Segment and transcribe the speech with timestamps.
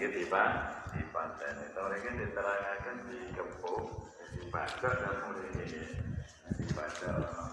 [0.00, 0.44] ini tiba
[0.96, 5.92] di pantai tahun ini diterangkan di kepuk di baca dan mulai ini.
[6.56, 7.10] Di baca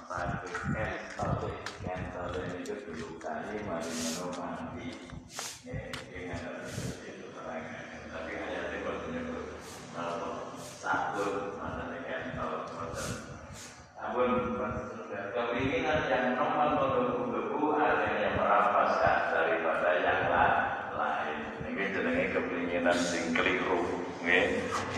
[0.07, 1.51] satu ken satu
[1.83, 3.19] ken satu ini itu dulu.
[3.19, 4.87] Kali mari menomati
[6.07, 6.39] dengan
[7.03, 9.39] itu terangkan tapi hanya di bagian itu
[10.79, 12.79] satu mana ken satu
[13.99, 14.55] namun
[15.35, 21.39] kepinginan yang nomor menggebu-gebu ada yang merampaskan daripada yang lain.
[21.67, 22.25] Ini jenenge
[22.87, 23.79] kepinginan sing keliru.
[24.23, 24.47] Nggih.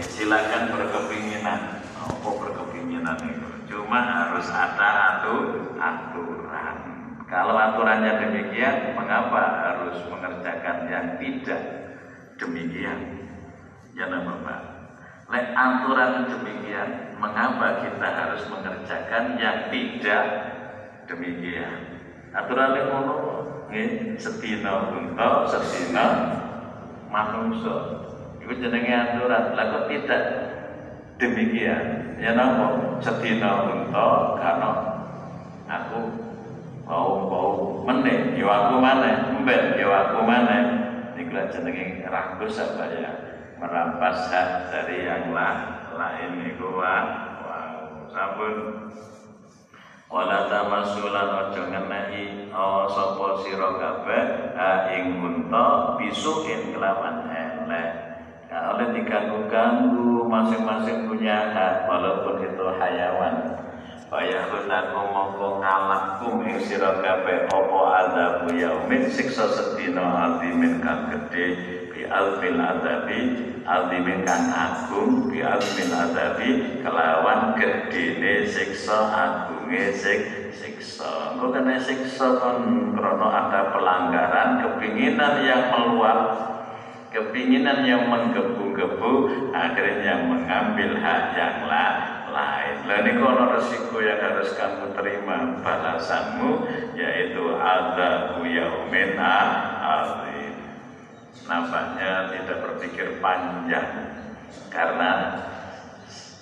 [0.05, 1.59] Silakan berkepinginan.
[1.97, 3.49] Apa berkepinginan itu?
[3.73, 5.37] Cuma harus ada atu
[5.77, 6.77] aturan.
[7.29, 11.61] Kalau aturannya demikian, mengapa harus mengerjakan yang tidak
[12.41, 13.25] demikian?
[13.93, 14.59] Ya Bapak.
[15.29, 20.25] Lek aturan demikian, mengapa kita harus mengerjakan yang tidak
[21.05, 22.01] demikian?
[22.33, 23.17] Aturan yang ngono
[23.69, 26.05] nggih unta, sedina
[27.09, 28.05] manungsa.
[28.39, 29.57] Iku jenenge aturan.
[29.57, 30.23] Lah kok tidak
[31.17, 32.15] demikian?
[32.21, 32.97] Ya napa?
[33.03, 34.69] Sedina unta karena
[35.69, 35.99] aku
[36.89, 37.51] bau bau
[37.85, 40.61] meneh, yo aku maneh, mbet yo aku maneh.
[41.17, 43.11] Niku jenenge ragus apa ya?
[43.59, 46.95] merampas hak dari yang lain niku wa
[48.07, 48.87] sampun
[50.09, 52.49] wala tamasulan aja ngenehi
[52.89, 54.23] sapa sira kabeh
[54.57, 57.89] ha ing unta bisukin kelawan elek.
[58.49, 63.61] Nah, oleh diganggu-ganggu masing-masing punya hak walaupun itu hayawan.
[64.09, 71.45] Kaya hunaku mongko ngalakum ing sira kabeh apa adabu yaumin siksa sedina azimin kang gedhe
[71.93, 78.97] bi alfil adabi azimin kang agung bi alfil adabi kelawan gedene siksa
[79.93, 86.21] sik siksa engko kena siksa kon krana ada pelanggaran kepinginan yang meluap
[87.13, 89.13] kepinginan yang menggebu-gebu
[89.53, 92.75] akhirnya mengambil hak yang lain lain.
[92.85, 96.65] Lah ini kalau resiko yang harus kamu terima balasanmu
[96.95, 100.55] yaitu ada yaumin azim.
[101.49, 103.89] Nampaknya tidak berpikir panjang
[104.69, 105.11] karena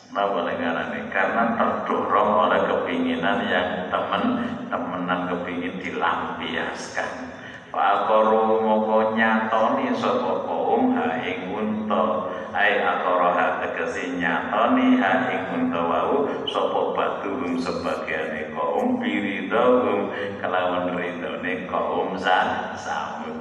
[0.08, 1.12] Napa ini?
[1.12, 7.36] Karena terdorong oleh kepinginan yang temen-temenan kepingin dilampiaskan.
[7.68, 15.84] Fa'aqaru moko nyatoni sapa kaum ha ing unta ai aqaraha tegese nyatoni ha ing unta
[15.84, 23.36] wau sapa batuhum sebagiane kaum biridahum kelawan ridone kaum sa samud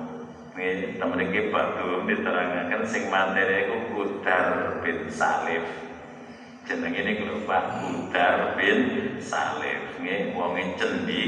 [0.58, 5.85] ini temen iki batuhum diterangaken sing materi iku Kudar bin Salif
[6.66, 7.64] jenenge niku lho Pak
[8.58, 8.78] bin
[9.22, 11.22] Salif nggih wonge cendi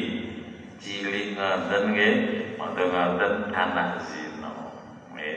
[0.83, 2.15] cilik ngoten nggih
[2.59, 4.75] ngoten-ngoten anak zina.
[5.15, 5.37] Nggih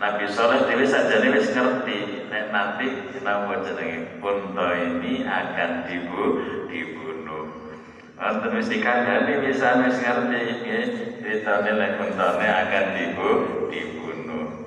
[0.00, 2.88] Nabi Soleh dhewe saja wis ngerti nek nanti
[3.20, 4.16] napa jenenge?
[4.24, 6.24] Unta ini akan dibu
[6.72, 7.76] dibunuh.
[8.16, 10.84] Wonten wis dikandani bisa wis ngerti nggih
[11.20, 13.30] critane nek untane akan dibu
[13.68, 14.66] dibunuh.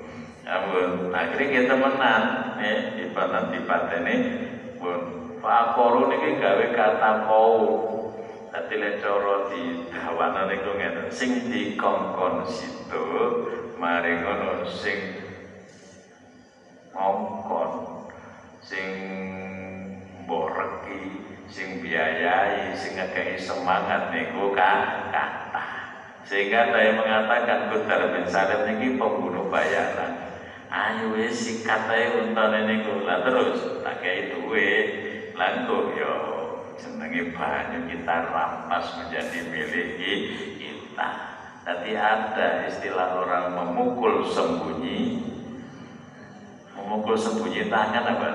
[0.50, 2.24] Ampun, akhirnya kita menang,
[2.58, 4.49] nih, di paten ini,
[5.40, 7.56] pun, Pak Koru ini gawe kata kau,
[8.50, 13.06] Dadi lek cara didawana niku ngene, sing dikongkon situ
[13.78, 14.66] mari ngono.
[14.66, 14.98] Sing
[16.90, 17.70] ngongkon
[18.58, 18.90] sing
[20.26, 25.26] boreki sing biayai sing ngekei semangat niku kata
[26.26, 30.26] sehingga saya mengatakan Kudar bin Salim niki pembunuh bayaran.
[30.70, 33.06] Ayo wis sikat ae untane niku.
[33.06, 34.70] Lah terus tak kei duwe
[35.40, 36.14] langkung yo
[36.76, 39.88] senangi banyak kita rampas menjadi milik
[40.60, 41.08] kita.
[41.64, 45.24] Tadi ada istilah orang memukul sembunyi,
[46.76, 48.28] memukul sembunyi tangan apa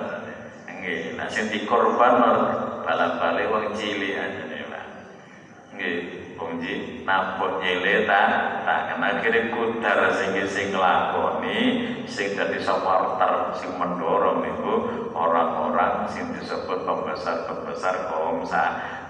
[0.65, 2.21] Nggih, nah sing dikorban
[2.85, 4.85] bala-bale wong cilik aja nih Pak.
[5.73, 5.97] Nggih,
[6.37, 8.21] wong cilik napok nyele ta,
[8.61, 11.57] tak kena kira kudar sing sing nglakoni,
[12.05, 18.63] sing dadi supporter, sing mendorong niku orang-orang sing disebut pembesar-pembesar kaum sa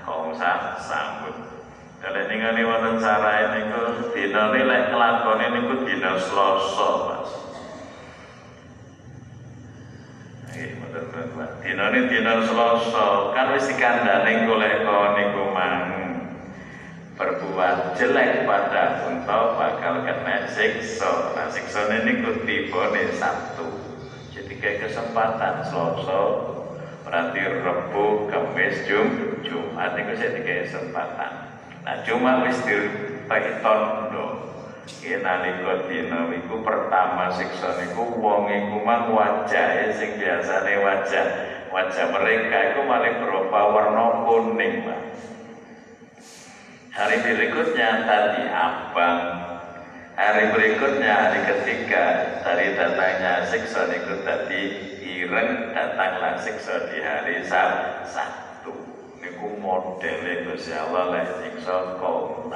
[0.06, 1.34] kaum sa sambut.
[1.98, 7.32] Kalau ningali wonten cara niku dina lek kelakone niku dina Selasa, Mas.
[10.54, 11.50] Nggih, Pak.
[11.66, 15.82] Dina ini dina Selasa, kan wis dikandani golek niku mang
[17.18, 21.34] berbuat jelek pada unta bakal kena siksa.
[21.34, 23.85] Nah, ini tiba nih Sabtu.
[24.66, 26.22] Kayak kesempatan Selasa
[27.06, 31.34] berarti Rebu, Kamis, Jum, Jumat itu saya tiga kesempatan.
[31.86, 34.26] Nah cuma wis dipaiton do.
[34.90, 41.28] Iki nalika dina iku pertama siksa niku wong iku mang wajahe sing biasane wajah
[41.70, 45.02] wajah mereka itu malah berupa warna kuning Pak.
[46.90, 49.45] Hari berikutnya tadi abang
[50.16, 52.04] Hari berikutnya hari ketiga
[52.40, 58.72] dari datangnya siksa niku tadi ireng datanglah siksa di hari Sabtu.
[59.20, 62.48] Niku modele Gusti Allah lek siksa kaum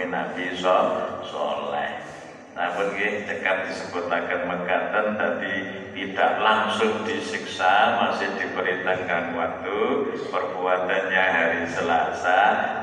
[0.00, 2.17] nabi soleh.
[2.58, 5.56] Namun nggih cekat disebutaken mekaten tadi
[5.94, 10.10] tidak langsung disiksa, masih diberi tenggang waktu.
[10.26, 12.40] Perbuatannya hari Selasa,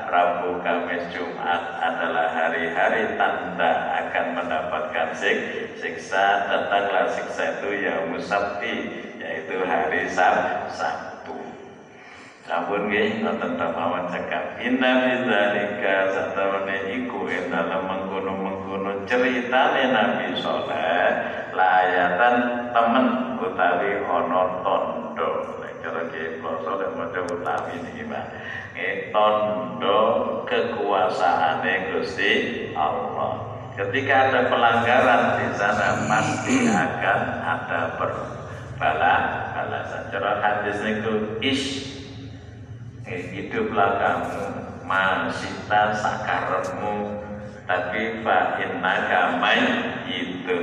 [0.08, 5.38] Rabu, Kamis, Jumat adalah hari-hari tanda akan mendapatkan sik
[5.76, 6.48] siksa.
[6.48, 8.74] Datanglah siksa itu yang musabti,
[9.20, 11.15] yaitu hari Sabtu.
[12.46, 14.62] Sampun nggih wonten tamawan cekap.
[14.62, 19.42] Inna bidzalika satamane iku ing dalem mengkono-mengkono Nabi
[20.38, 21.10] Saleh
[21.50, 22.36] layatan
[22.70, 23.06] temen
[23.42, 25.30] utawi ana tondo.
[25.82, 28.24] Cara ki basa dan maca utawi niki Pak.
[28.78, 29.98] Nggih tondo
[30.46, 32.30] kekuasaane Gusti
[32.78, 33.42] Allah.
[33.74, 37.80] Ketika ada pelanggaran di sana pasti akan ada
[38.78, 40.02] balasan.
[40.14, 41.95] Cara hadis niku ish
[43.06, 44.44] hiduplah kamu
[44.82, 47.22] masita sakaremu
[47.66, 49.42] tapi fa innaka
[50.06, 50.56] itu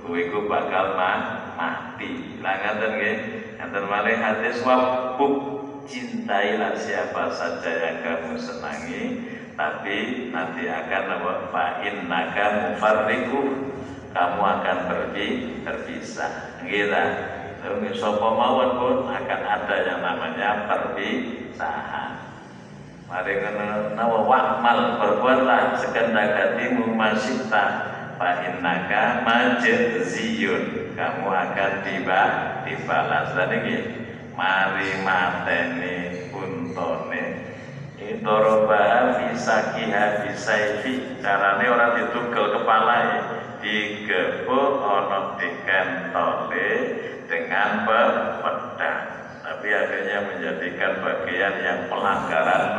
[0.00, 1.12] kuwi ku bakal ma
[1.52, 2.40] mati.
[2.40, 3.16] Lah ngaten nggih?
[3.60, 5.36] Ngaten malih hadis wabuk
[5.84, 9.04] cintailah siapa saja yang kamu senangi.
[9.52, 13.44] Tapi nanti akan apa fa innaka mufarriqu
[14.16, 15.28] kamu akan pergi
[15.60, 16.64] terpisah.
[16.64, 16.88] Nggih
[17.96, 22.12] Sopo mawon pun akan ada yang namanya perpisahan.
[23.08, 27.64] Mari kena nawa wakmal berbuatlah sekendak hatimu masita
[28.20, 32.22] fa innaka majziyun kamu akan tiba
[32.66, 33.76] dibalas tadi ini
[34.32, 35.96] mari mateni
[36.32, 37.24] untone
[37.96, 42.96] Idoroba bisa kiha ifi carane orang ditugel kepala
[43.60, 46.70] digebuk ono dikentole
[47.26, 49.16] dengan pedang
[49.46, 52.74] tapi akhirnya menjadikan bagian yang pelanggaran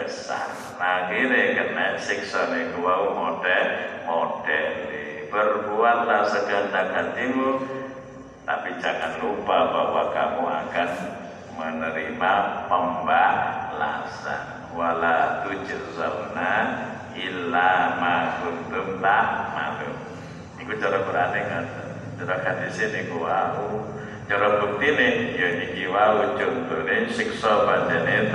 [0.00, 0.48] besar.
[0.80, 2.80] Nah akhirnya kena siksa niku
[3.12, 3.66] model
[4.08, 4.68] model
[5.28, 7.60] berbuatlah segendak hatimu
[8.48, 10.90] tapi jangan lupa bahwa kamu akan
[11.60, 12.34] menerima
[12.72, 14.42] pembalasan.
[14.72, 16.54] Wala tujzauna
[17.12, 20.07] illa ma kuntum ta'malun
[20.68, 21.88] iku cara berani ngaten.
[22.20, 23.88] Cara hadis ini wau.
[24.28, 28.28] Cara bukti ini Ya niki wau contohnya Siksa badane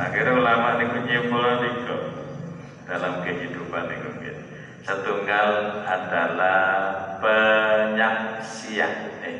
[0.00, 1.98] Akhirnya ulama ini menyimpulkan itu
[2.88, 4.32] Dalam kehidupan ini
[4.80, 6.64] Setunggal adalah
[7.20, 9.36] penyaksian eh,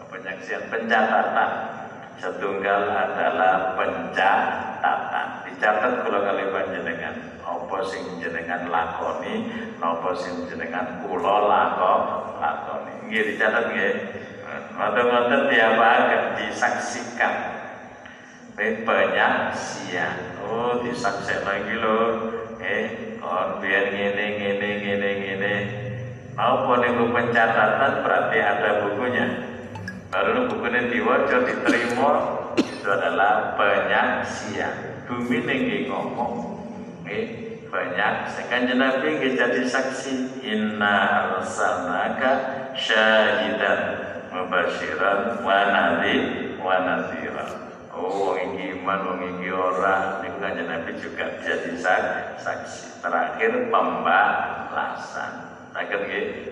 [0.00, 1.50] Penyaksian Pencatatan.
[2.16, 5.26] Setunggal adalah pencatatan.
[5.44, 7.31] Dicatat kalau kali panjenengan
[7.72, 9.48] apa sing jenengan lakoni?
[9.80, 11.94] Napa sing jenengan kula lako
[12.36, 13.08] lakoni?
[13.08, 13.92] Nggih dicatat nggih.
[14.76, 15.48] Ngoten-ngoten
[15.80, 17.34] akan disaksikan.
[18.60, 22.28] Penyaksian oh disaksikan lagi loh
[22.60, 25.54] eh kon biar ngene ngene ngene ngene.
[26.36, 28.04] Apa niku pencatatan?
[28.04, 29.26] Berarti ada bukunya.
[30.12, 32.12] Baru bukunya diwaca diterima.
[32.60, 36.60] Itu adalah penyaksian bumi nih ngomong.
[37.08, 38.14] Eh banyak.
[38.36, 40.44] Sekanjeng Nabi jadi saksi.
[40.44, 40.96] Inna
[41.40, 42.32] arsalnaka
[42.76, 43.80] syahidan
[44.28, 50.20] mubasyiran wa nadhir wa nadhira oh iki iman wong iki ora.
[50.42, 51.72] Nabi juga jadi
[52.36, 53.00] saksi.
[53.00, 55.32] Terakhir pembalasan.
[55.72, 56.04] Akan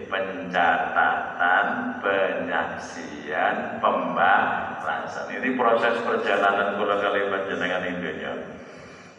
[0.08, 1.66] pencatatan,
[2.00, 5.28] penyaksian, pembalasan.
[5.28, 8.32] Ini proses perjalanan kula kali panjenengan Indonesia.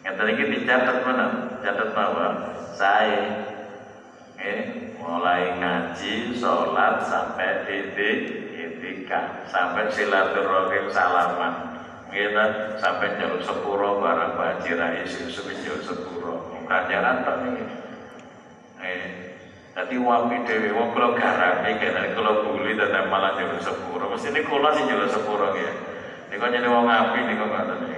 [0.01, 1.25] Yang tadi kita catat mana?
[1.61, 2.27] Catat bahwa
[2.73, 3.23] saya
[4.41, 4.61] eh,
[4.97, 11.53] mulai ngaji, sholat sampai etik, etika, sampai silaturahim salaman.
[12.11, 16.59] Kita sampai jauh sepuro barang baji rais Yusuf jauh sepuro.
[16.67, 17.63] Pelajaran tak ini.
[18.81, 19.31] Eh,
[19.71, 24.11] Tadi wapi dewi, wong kalau garami kena kalau buli dan malah jauh sepuro.
[24.11, 25.71] Mesti ini kula sih jauh sepuro ya.
[26.27, 27.90] Ini kau jadi wong api, ini nggak tahu.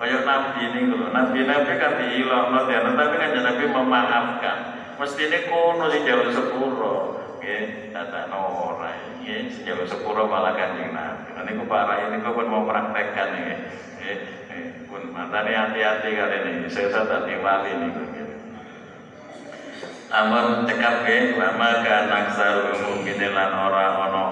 [0.00, 4.58] Kayak Nabi ini loh, Nabi-Nabi kan dihilang ya, tapi kan Nabi memaafkan.
[4.96, 11.36] Mesti ini kuno si jauh sepuro, ya, kata Nora, ya, jauh sepuro malah kanjeng Nabi.
[11.36, 13.56] Nanti ku parah ini ku pun mau praktekkan ya,
[14.00, 14.14] ya,
[14.88, 17.88] pun matanya hati-hati kali ini, saya tadi wali ini.
[20.10, 24.24] Lamun cekap nggih lama kan aksar mungkin lan ora ana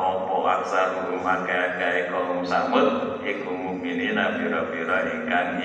[0.48, 1.76] apa aksar maka
[2.08, 5.60] kaum samud iku mukminin pira-pira ingkang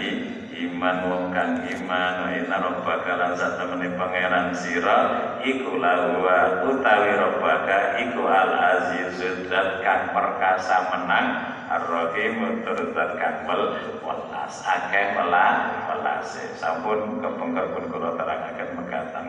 [0.51, 4.99] iman wong kang iman wa inna rabbaka lan satemene pangeran sira
[5.39, 11.27] iku lawa utawi rabbaka iku al aziz zat kang perkasa menang
[11.71, 19.25] ar-rahim tur zat kang welas akeh welas welase sampun kepengker pun kula terangaken mekaten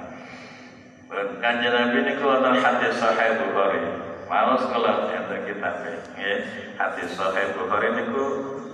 [1.15, 4.14] Kanjeng Nabi niku wonten hadis sahih Bukhari.
[4.25, 6.39] Mau sekolah enten kitab nggih.
[6.81, 8.25] Hadis sahih Bukhari niku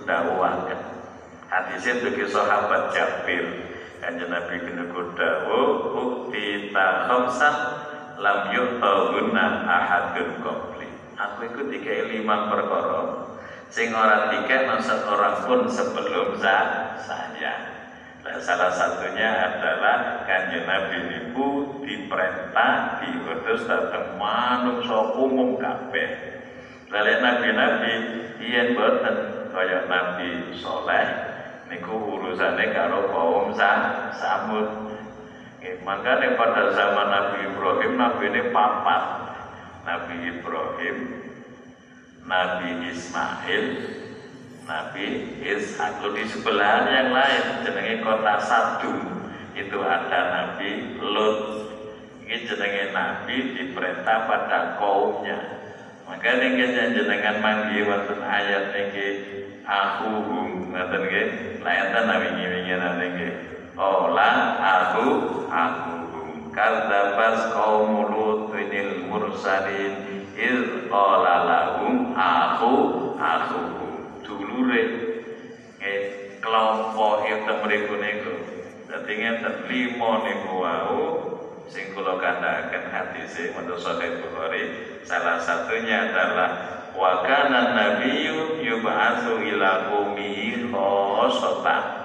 [0.07, 0.79] dawuhaken.
[1.51, 3.67] Hadis itu ke sahabat Jabir.
[3.99, 7.55] Kanjeng Nabi niku dawuh ukti ta khamsan
[8.17, 10.89] lam yu'tahunna ahadun qabli.
[11.19, 13.29] Aku ikut tiga lima perkara
[13.71, 14.67] sing ora tiga
[15.07, 17.80] orang pun sebelum saya.
[18.21, 26.37] Nah, salah satunya adalah kanjeng Nabi niku diperintah diutus datang manungsa umum kabeh.
[26.93, 27.93] Lalu nabi-nabi
[28.43, 31.07] yen boten kaya Nabi Soleh
[31.71, 33.71] niku urusane karo kaum sa
[34.13, 34.69] Samud.
[35.65, 39.03] Eh, makanya pada zaman Nabi Ibrahim Nabi ini papat
[39.81, 40.97] Nabi Ibrahim
[42.25, 43.65] Nabi Ismail
[44.71, 49.03] Nabi Ishak di sebelah yang lain jenenge kota Sadum
[49.51, 51.39] itu ada Nabi Lut.
[52.23, 55.59] Ini jenenge Nabi diperintah pada kaumnya.
[56.07, 59.07] Maka niki jenengan manggi wonten ayat niki
[59.67, 60.71] ahuhum.
[60.71, 61.27] Ngoten nggih?
[61.67, 63.27] Nabi wingi-wingi niki
[63.75, 65.07] ola aku
[65.51, 66.47] ahuhum.
[66.55, 72.75] Kadzabas qaumul lutinil mursalin iz qala lahum aku
[73.19, 73.80] aku
[74.51, 74.83] dulure
[75.79, 75.99] eh
[76.43, 78.35] kelompok itu mriku niku.
[78.91, 81.01] Dadi ngeten lima niku wau
[81.71, 84.63] sing kula kandhaken hadise menurut Sahih Bukhari.
[85.07, 92.01] Salah satunya adalah wa kana nabiyyu yub'atsu ila qaumihi khossatan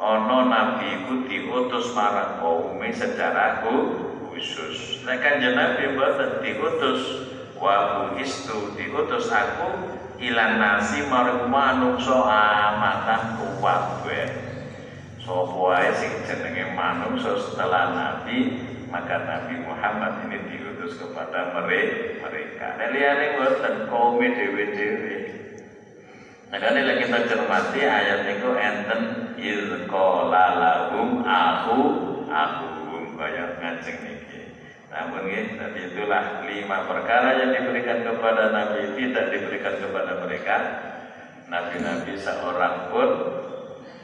[0.00, 5.04] ana nabi iku diutus marang kaum secara khusus.
[5.04, 7.28] Nek kanjeng nabi mboten diutus
[7.60, 14.28] wa istu diutus aku ilan nasi marang manungsa amatan kabeh
[15.20, 22.74] sapa wae sing jenenge manungsa setelah nabi maka Nabi Muhammad ini diutus kepada mereka.
[22.74, 25.16] Nah, liyane boten kaum dhewe-dhewe.
[26.50, 29.00] Nah, ini kita cermati ayat itu enten
[30.58, 31.80] lahum aku
[32.26, 32.66] aku
[33.14, 34.19] kaya ngajeng niki.
[34.90, 40.56] Namun ya, tadi itulah lima perkara yang diberikan kepada Nabi tidak diberikan kepada mereka.
[41.46, 43.10] Nabi-nabi seorang pun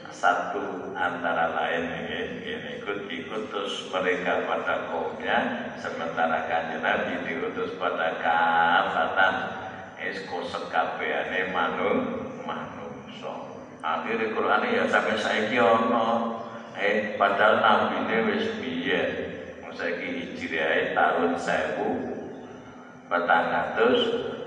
[0.07, 8.15] satu antara lain ini, ini ikut diutus mereka pada kaumnya sementara kanjeng Nabi diutus pada
[8.23, 9.33] kafatan.
[9.99, 13.33] Esko sekabehane manung manungsa.
[13.83, 16.39] Akhirnya Quran ya sampai saiki ono.
[16.77, 19.36] Eh padahal nabi ini wis biyen
[19.77, 22.17] saiki hijriah tahun 1000
[23.07, 23.99] petang atus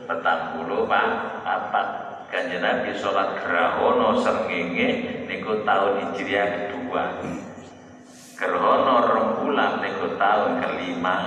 [0.05, 1.89] petang puluh papat.
[2.31, 4.89] Kanjeng Nabi sholat gerhono srengenge
[5.27, 7.19] niku tahun hijriah kedua.
[8.39, 11.19] Gerhono rembulan niku tahun kelima.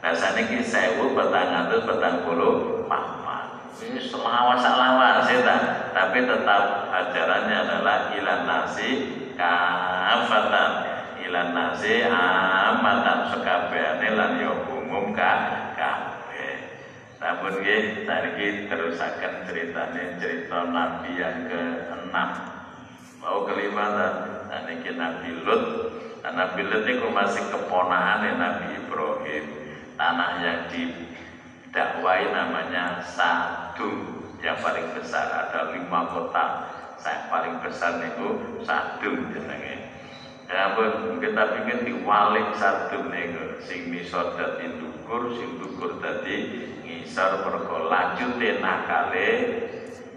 [0.00, 3.70] Nah saniki sewu petang atus petang puluh papat.
[3.80, 5.56] Ini selawas lawas ya
[5.94, 8.88] tapi tetap ajarannya adalah ilan nasi
[9.38, 10.89] kafatan
[11.30, 15.32] ilan nasi amatan sekabehane lan ya umum ka
[15.78, 16.58] kabeh.
[17.22, 22.10] Sampun nggih saniki terusaken ceritane cerita nabi yang ke-6.
[23.22, 24.08] Mau kelima ta
[24.66, 25.64] niki Nabi Lut.
[26.26, 29.44] Nabi Lut itu masih keponakan Nabi Ibrahim.
[29.94, 36.46] Tanah yang didakwai namanya Sadum yang paling besar ada lima kota.
[36.98, 39.79] Saya paling besar niku Sadum jenenge.
[40.50, 47.86] Ampun, kita pikir diwalik satu nego sing misor dadi dukur, sing dukur dadi ngisor mergo
[47.86, 49.28] lanjute nakale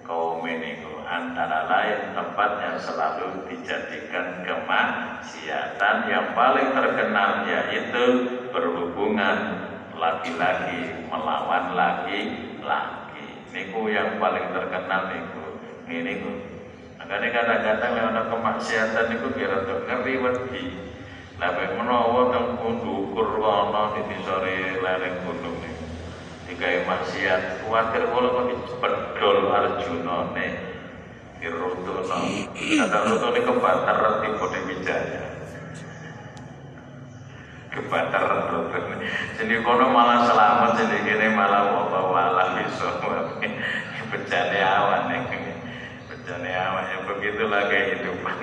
[0.02, 8.06] kaum niku antara lain tempat yang selalu dijadikan kemaksiatan yang paling terkenal yaitu
[8.50, 9.38] berhubungan
[9.94, 13.26] laki-laki melawan laki-laki.
[13.54, 15.46] Niku yang paling terkenal niku.
[15.94, 16.14] Ini
[17.04, 20.66] Makanya kadang-kadang ada kemaksiatan itu kira tuh ngeri wedi.
[21.36, 25.76] Labe menawa teng kundukur kono di sore lereng gunung nih.
[26.48, 30.56] Digawe maksiat, kuatir kula kok pedol Arjuna nih.
[31.44, 32.18] Dirutuno.
[32.56, 35.34] Ada rutune kebatar tipe Wijaya.
[37.74, 38.26] kebater
[39.42, 43.02] jadi kono malah selamat jadi kini malah wabah wala bisa
[44.14, 45.53] bencana awan bencana
[46.32, 48.38] awan ya begitulah kehidupan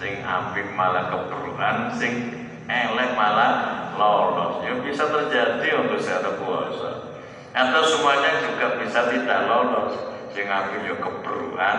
[0.00, 2.32] sing apik malah keperluan sing
[2.64, 3.52] elek malah
[3.98, 4.64] lolos.
[4.64, 7.12] Ya bisa terjadi untuk saya puasa.
[7.52, 9.92] Atau semuanya juga bisa tidak lolos.
[10.32, 11.78] Sing apik ya keperluan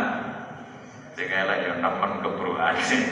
[1.17, 3.10] sing elek ya nemen keperluan sing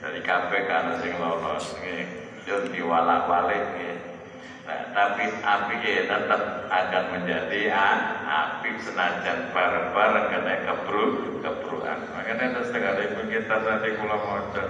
[0.00, 0.70] dari KPK
[1.02, 2.06] sing lolos nggih.
[2.46, 3.95] Yo diwalak-walik ya.
[4.66, 7.70] Tapi api ya tetap akan menjadi
[8.26, 12.02] api senajan bareng-bareng kena kebru kebruan.
[12.10, 14.62] Makanya itu setengah ibu kita tadi kula moco.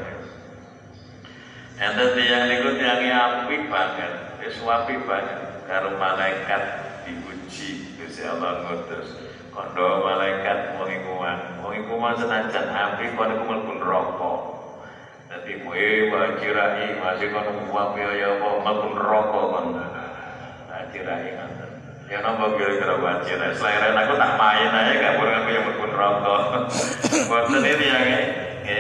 [1.77, 4.13] Ente tiang niku tiang api banget,
[4.45, 6.63] wis api banget karo malaikat
[7.09, 9.09] diuji Gusti Allah ngutus.
[9.49, 11.13] Kondo malaikat wong iku
[11.65, 14.33] wong iku senajan api kono iku mlebu neraka.
[15.47, 19.67] Jadi kue wajirai masih kan uang biaya apa maupun rokok kan.
[20.67, 21.51] Wajirai kan.
[22.11, 23.55] Ya nopo kira-kira wajirai.
[23.55, 26.43] Selain aku tak main aja gak boleh aku yang maupun rokok.
[27.31, 28.79] Buat sendiri yang ini.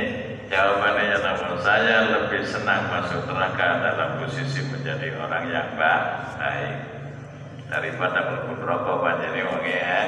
[0.50, 6.82] Jawabannya ya namun saya lebih senang masuk neraka dalam posisi menjadi orang yang baik
[7.70, 10.02] daripada rokok panjang wong ya.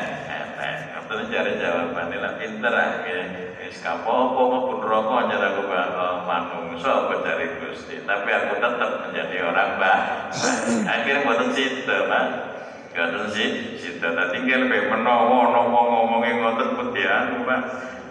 [1.08, 3.16] Terus cari jawabannya lah pinter aja.
[3.64, 5.64] Wis kapopo maupun rokok nyara aku
[6.28, 8.04] manungso apa dari Gusti.
[8.04, 10.00] Tapi aku tetap menjadi orang bah.
[10.92, 12.24] Akhirnya buatan situ, Pak.
[12.92, 13.44] Buatan si,
[13.80, 14.04] situ.
[14.04, 17.60] Nah tinggal pe menowo, nowo ngomongin ngotot putih anu, Pak.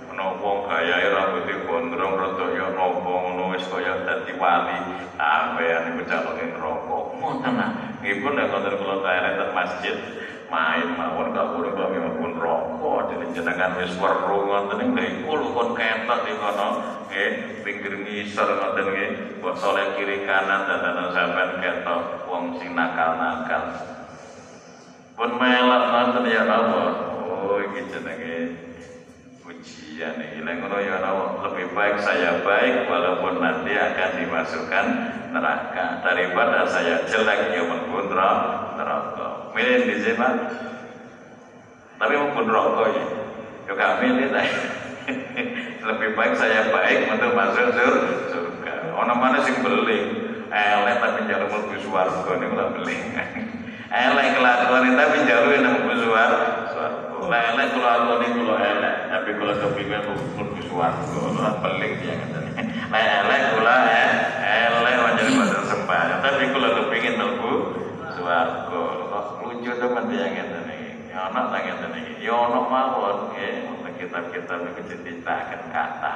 [0.10, 5.06] Menowo gaya rambutnya gondrong, rotok ya nowo ngono wis kaya dadi wali.
[5.22, 7.06] Ambean iku calonin rokok.
[7.22, 7.70] Ngoten nah.
[8.02, 9.98] Nggih nek ngoten kula tarik masjid
[10.48, 11.72] main mawon gak boleh
[12.98, 16.70] rokok jadi jenengan wis weru ngoten ing mriku kon ketot di kono.
[17.08, 19.12] Nggih pinggir ngisor ngoten nggih.
[19.38, 23.70] Botole kiri kanan dadanan sampean ketok wong sing nakal-nakal.
[25.14, 26.90] Pun melak ngoten ya Allah
[27.22, 28.38] oh iki jenenge
[29.46, 30.98] ujian ini ngono ya
[31.46, 34.86] lebih baik saya baik walaupun nanti akan dimasukkan
[35.38, 36.02] neraka.
[36.02, 39.54] Daripada saya jelek ya pun neraka.
[39.54, 40.30] Milih di sini
[41.98, 43.06] tapi maupun rokok ya.
[43.68, 44.48] Juga milih lah
[45.88, 48.74] lebih baik saya baik untuk masuk surga.
[48.96, 50.00] Orang mana sih beli?
[50.48, 52.96] Elek tapi jalur mau suwargo ini malah beli.
[53.88, 57.28] Elek kelakuan tapi jalur yang mau suwargo.
[57.28, 61.22] Elek kelakuan ini kalau elek tapi kalau kepingin mau suwargo.
[61.64, 62.52] Beli dia katanya
[62.92, 64.10] elek kula eh,
[64.72, 67.52] elek wajar pada sembahyang tapi kalau kepingin mau
[68.12, 68.84] suwargo.
[69.48, 70.57] Lucu teman dia ngeten
[71.18, 71.26] iki.
[71.26, 72.14] Ya ana ta ngeten iki.
[72.26, 73.54] Ya ana mawon nggih
[73.98, 76.14] kitab-kitab iki diceritakan kata.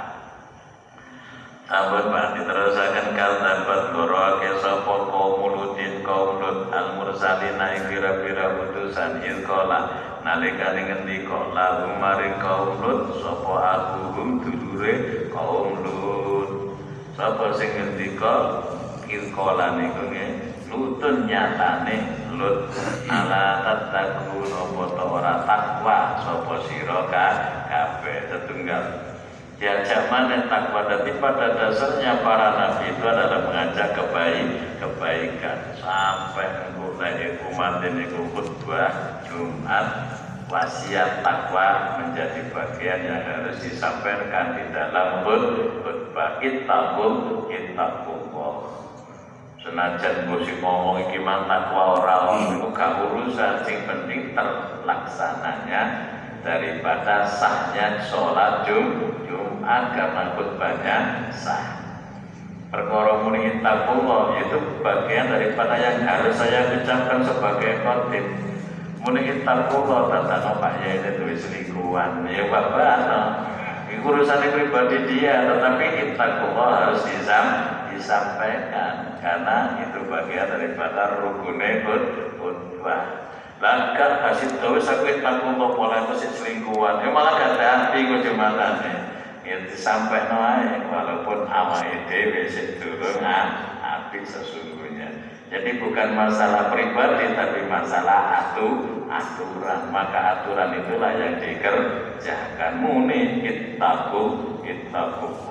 [1.72, 3.96] Sahabat Pak diterusakan kaldabat
[4.44, 9.88] ke sapa kaum muludin kaum lut al mursalina pira-pira utusan ilkola
[10.20, 16.76] nalikane ngendika lahum maring kaum lut sapa aguhum dulure kaum lut
[17.16, 18.68] sapa sing ngendika
[19.08, 20.30] ilkola niku nggih
[20.68, 21.96] lutun nyatane
[22.38, 22.72] lut
[23.10, 28.84] ala tatakun apa ta ora takwa sapa sira kabeh setunggal
[29.62, 34.48] diajak mana takwa tapi pada dasarnya para nabi itu adalah mengajak kebaik
[34.82, 35.78] kebaikan.
[35.78, 40.18] Sampai mulai umat ini khutbah Jumat
[40.50, 46.42] wasiat takwa menjadi bagian yang harus disampaikan di dalam khutbah.
[46.42, 48.54] Ittaqul ittaqullah
[49.62, 53.62] senajan mesti ngomong iki mantap ora itu gak urusan.
[53.66, 55.82] Sing penting terlaksananya
[56.42, 60.98] daripada sahnya sholat Jum Jumat karena khutbahnya
[61.30, 61.78] sah.
[62.72, 68.26] Perkara muni takullah itu bagian daripada yang harus saya ucapkan sebagai khotib.
[69.06, 72.26] Muni takullah tata Pak ya itu selingkuhan.
[72.26, 73.22] Ya bapak no.
[74.02, 77.46] urusan pribadi dia tetapi takullah harus disam
[78.02, 81.86] disampaikan karena itu bagian daripada rukune
[82.42, 83.30] khutbah.
[83.62, 87.06] Langkah kasih tahu sakit takut pola itu selingkuhan.
[87.06, 89.22] Ya malah gak hati gue cuma tanya.
[89.46, 95.14] Ya disampaikan aja walaupun ama itu sik turun api sesungguhnya.
[95.54, 99.94] Jadi bukan masalah pribadi tapi masalah atu aturan.
[99.94, 102.82] Maka aturan itulah yang dikerjakan.
[102.82, 105.51] Muni itaku itakullah.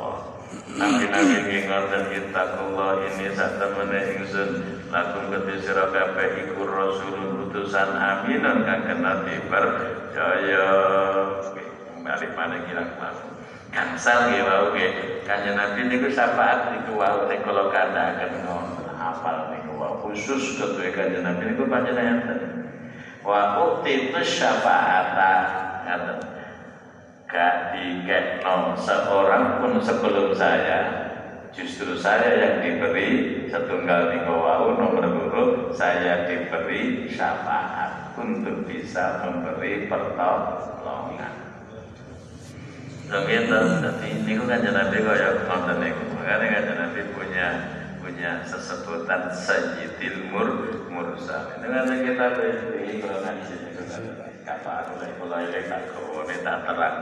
[0.81, 4.51] Nabi-nabi dan kita kulo ini saat temene ingsun.
[4.89, 8.01] Lakum kedhi sira kabeh iku rasulun utusan.
[8.01, 10.69] Aminan kang kena dipercaya
[12.01, 13.29] kembali mana kira kelaku
[13.71, 14.91] kangsal nggih wau nggih
[15.29, 17.29] kanjeng Nabi niku syafaat niku wau.
[17.29, 22.41] Nek kula kandhaken ngono apal niku wa khusus ketua kanjeng Nabi niku panjenengan.
[23.21, 25.35] Wa utitu syafaata.
[25.85, 26.30] Ngaten.
[27.31, 31.07] Gak dikekno seorang pun sebelum saya
[31.55, 39.87] justru saya yang diberi setunggal niku wau nomor loro saya diberi syafaat untuk bisa memberi
[39.87, 41.35] pertolongan.
[43.11, 46.03] Lho ngeten, dadi niku kanjeng Nabi kaya ngoten niku.
[46.19, 47.47] Makane kanjeng Nabi punya
[48.03, 50.51] punya sesebutan Sayyidil Mur
[50.91, 51.63] Mursal.
[51.63, 53.71] Ini kan kita beri kalau di sini
[54.59, 56.97] lagi mulai lagi tak kau tak terang.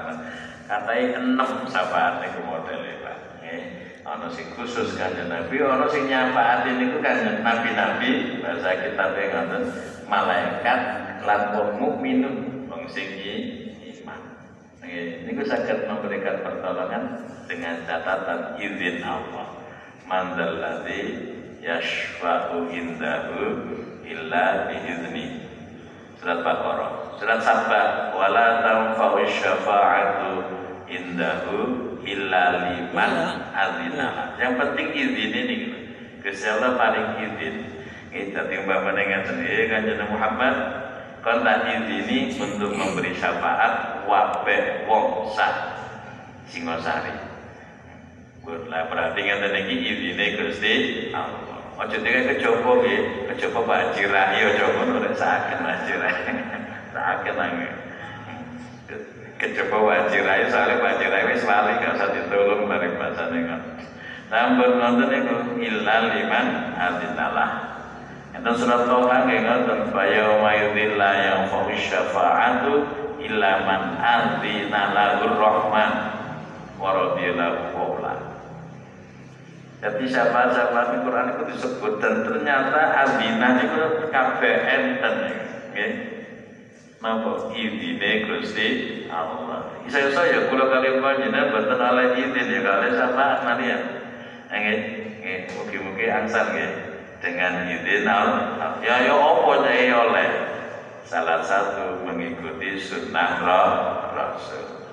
[0.68, 3.16] Katai enam sahabat niku modelnya pak.
[4.08, 9.62] Ono sing khusus kanjeng Nabi, ono sing nyafaati niku kanjeng Nabi-nabi bahasa kita ngoten
[10.08, 10.80] malaikat
[11.24, 13.08] lan mukminun wong sing
[14.88, 17.04] ini sakit memberikan pertolongan
[17.48, 19.48] dengan catatan izin Allah.
[20.08, 21.00] Mandalladzi
[21.60, 23.44] yashfa'u indahu
[24.08, 25.44] illa biizni.
[26.18, 27.07] Surat Baqarah.
[27.18, 30.30] Surat Sabah wala tanfa'u syafa'atu
[30.86, 31.58] indahu
[32.06, 34.38] illa liman azina.
[34.38, 35.56] Yang penting izin ini
[36.22, 37.56] Gusti Allah paling izin.
[38.14, 40.54] Kita timbang mendengar sendiri kanjeng Muhammad
[41.26, 45.74] kon tak izini untuk memberi syafaat wabe wong sah
[46.46, 47.18] Singosari.
[48.46, 50.74] Lah berarti ngeten iki izine Gusti
[51.10, 51.58] Allah.
[51.78, 55.78] Aja dhewe kecoba nggih, Pak Jirah ya aja ngono nek saken Pak
[57.08, 57.24] Jirah.
[57.24, 57.52] Saken nang.
[59.38, 63.60] Kecoba Pak Jirah soalnya Pak Jirah wis wali gak usah ditolong bareng bahasane kan.
[64.28, 66.46] Nampun ngoten niku illal liman
[68.58, 70.52] surat Toha nggih ngoten fa yauma
[70.98, 72.72] la yanfa'u syafa'atu
[73.22, 75.92] illa man adzina lahu rahman
[76.76, 78.14] wa radiyalahu qawla.
[79.78, 85.14] Jadi syafaat-syafaat Quran itu disebut dan ternyata adzina itu kabeh enten
[85.70, 86.17] nggih.
[86.98, 89.70] Napa idine Gusti Allah.
[89.86, 93.82] Isa saya kula kali panjenengan boten oleh izin ya kali syafaat malian.
[94.50, 94.78] Nggih,
[95.22, 96.70] nggih, mugi-mugi angsal nggih
[97.22, 98.82] dengan izin Allah.
[98.82, 100.28] Ya ya apa saya oleh
[101.06, 103.46] salah satu mengikuti sunnah
[104.18, 104.90] Rasul.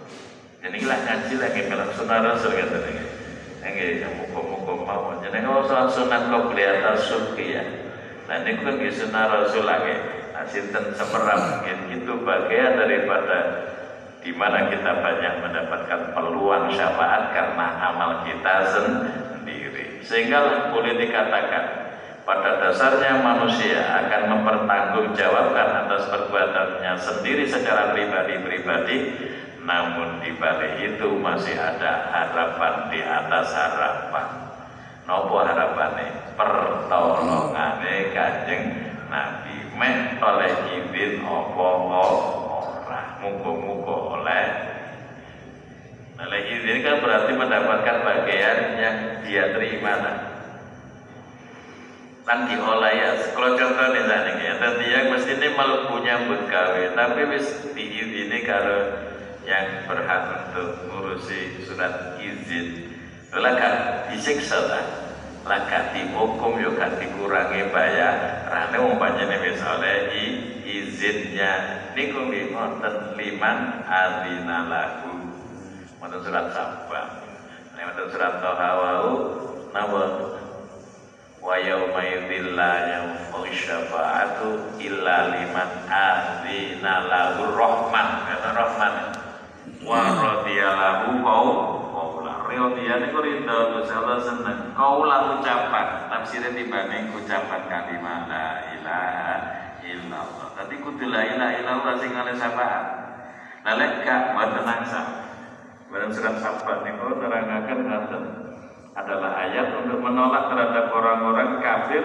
[0.62, 3.06] Jadi lah ngaji lagi kalau sunnah Rasul kata ini.
[3.65, 5.10] Enggak, yang muka-muka mau.
[5.26, 7.65] Kalau soal sunnah kau kelihatan suki ya.
[8.30, 10.25] Nah ini kan sunnah Rasul lagi.
[10.43, 13.38] Sinten mungkin itu bagian daripada
[14.26, 20.02] di mana kita banyak mendapatkan peluang syafaat karena amal kita sendiri.
[20.02, 21.65] Sehingga boleh dikatakan
[22.26, 28.98] pada dasarnya manusia akan mempertanggungjawabkan atas perbuatannya sendiri secara pribadi-pribadi.
[29.62, 34.28] Namun di balik itu masih ada harapan di atas harapan.
[35.06, 36.34] Nopo harapannya?
[36.34, 39.45] Pertolongane kanjeng Nabi
[39.76, 43.20] mek oleh izin opo ora?
[43.20, 44.46] Mugo-mugo oleh.
[46.16, 50.18] Oleh izin kan berarti mendapatkan bagian yang dia terima nah.
[52.26, 53.10] Kan diolah ya.
[53.36, 54.54] Kalau contoh nih tadi ya.
[54.58, 55.50] Tadi yang mesti ini
[55.92, 58.82] punya begawe tapi wis diizini kalau
[59.46, 62.96] yang berhak untuk ngurusi surat izin.
[63.36, 63.70] Laka
[64.10, 64.86] disiksa lah.
[65.46, 70.24] Laka dihukum yo kan dikurangi bayar rane umpamanya misalnya i,
[70.63, 71.84] izinnya.
[71.91, 75.12] Niku nggih wonten liman adzina lahu.
[76.00, 77.06] Wonten surat sabah
[77.76, 79.12] wonten surat tohawau
[79.76, 80.04] napa?
[81.44, 82.74] Wa yauma idzil la
[83.52, 88.08] syafa'atu illa liman adzina lahu rahman.
[88.24, 88.94] Kata rahman.
[89.84, 91.85] Wa radiyallahu qaula
[92.56, 99.36] radiya niku ridho Gusti Allah seneng qaula ucapan tafsirnya dibanding ucapan kalimat la ilaha
[99.84, 100.48] illallah.
[100.56, 102.84] Tadi kudu la ilaha illallah sing ngale syafaat
[103.65, 105.02] lalek gak mboten nangsa
[105.86, 108.24] Barang surat sahabat niku nerangaken ngaten.
[109.00, 112.04] Adalah ayat untuk menolak terhadap orang-orang kafir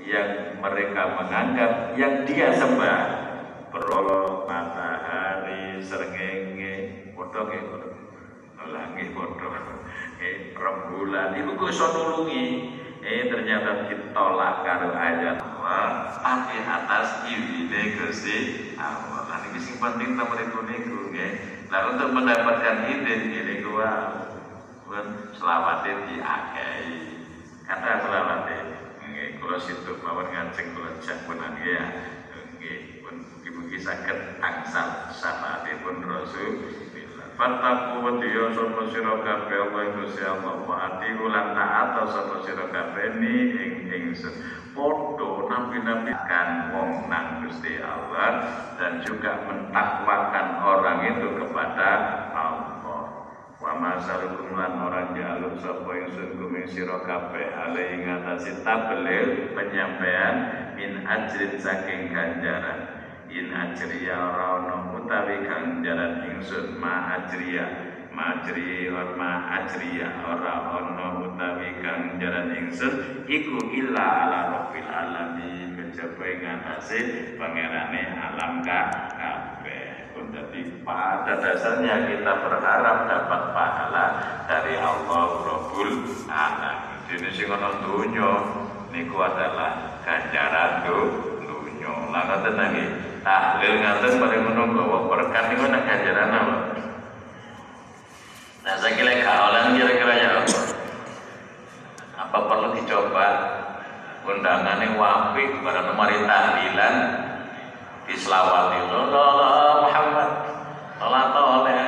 [0.00, 3.00] yang mereka menganggap yang dia sembah.
[3.68, 7.48] Berolok matahari serengenge bodoh
[8.70, 9.50] langit bodoh.
[10.22, 11.34] Eh rembulan.
[11.34, 12.78] Itu gue so nulungi.
[13.02, 16.14] Eh ternyata ditolak karo ayat Allah.
[16.22, 18.38] Tapi atas izine Gusti
[18.78, 19.26] Allah.
[19.26, 21.66] Nah ini sing penting nomor itu niku nggih.
[21.66, 23.90] Nah untuk mendapatkan izin ini gua
[24.86, 26.84] pun selawate diakai
[27.66, 28.58] kata selawate
[29.02, 31.82] nggih kula situ mawon nganceng kula jamunan ya.
[32.54, 36.81] Nggih pun mugi-mugi saged angsal syafaatipun Rasulullah
[37.42, 43.18] Fataku wadiyo sapa sira kabeh Allah Gusti Allah wa ati ulan taat sapa sira kabeh
[43.18, 44.30] ni ing ingsun.
[44.70, 48.46] Padha nabi-nabi kan wong nang Gusti Allah
[48.78, 51.90] dan juga mentakwakan orang itu kepada
[52.30, 53.26] Allah.
[53.58, 58.54] Wa masalukum lan orang jalur sapa ingsun kuming sira kabeh ale ing atase
[59.50, 60.34] penyampaian
[60.78, 64.76] min ajrin saking ganjaran in ajriya ora ana
[65.12, 67.68] utawi ganjaran ingsun ma ajriya.
[68.16, 70.08] Ma ajri or ma ajriya.
[70.24, 75.76] Ora ana utawi ganjaran ingsun iku illa ala rabbil alamin.
[75.76, 77.00] Kejaba ing atase
[77.36, 80.00] pangerane alam kabeh.
[80.32, 84.06] Dadi pada dasarnya kita berharap dapat pahala
[84.48, 87.04] dari Allah Rabbul Alamin.
[87.04, 88.32] Dene sing ana donya
[88.96, 90.88] niku adalah ganjaran
[91.44, 91.92] dunya.
[92.08, 96.56] Lah ngoten tahlil ngaten paling menunggu bahwa berkat niku nek ganjaran apa?
[98.62, 100.58] Nah saya kira kaolan kira-kira ya apa?
[102.18, 103.28] Apa perlu dicoba?
[104.22, 106.94] Undangannya wafi kepada nomori tahlilan
[108.06, 110.30] di selawati Allah Muhammad.
[111.02, 111.82] Allah oleh.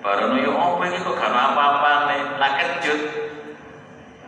[0.00, 2.20] Baru nuyu apa ini kok karena apa-apa nih?
[2.40, 3.00] Lah kejut.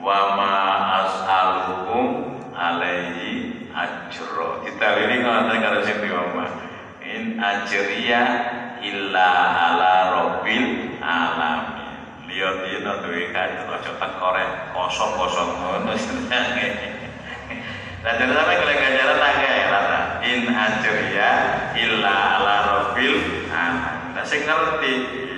[0.04, 0.52] Wa ma
[1.00, 3.21] as'alukum alaihi
[3.82, 4.62] ajro.
[4.66, 6.50] Ditawiri ngoten karo sing diomah
[7.02, 8.22] in ajriya
[8.82, 9.30] illa
[9.70, 11.94] ala rabbil alamin.
[12.32, 12.48] Dia
[13.04, 15.92] duwe kaji aja tekore kosong-kosong ngono.
[18.02, 20.00] Lah jadi sampai kalau ganjaran naga ya rata.
[20.26, 21.30] In ajriya
[21.78, 24.16] illa ala rabbil alamin.
[24.16, 24.92] Nah sing ngerti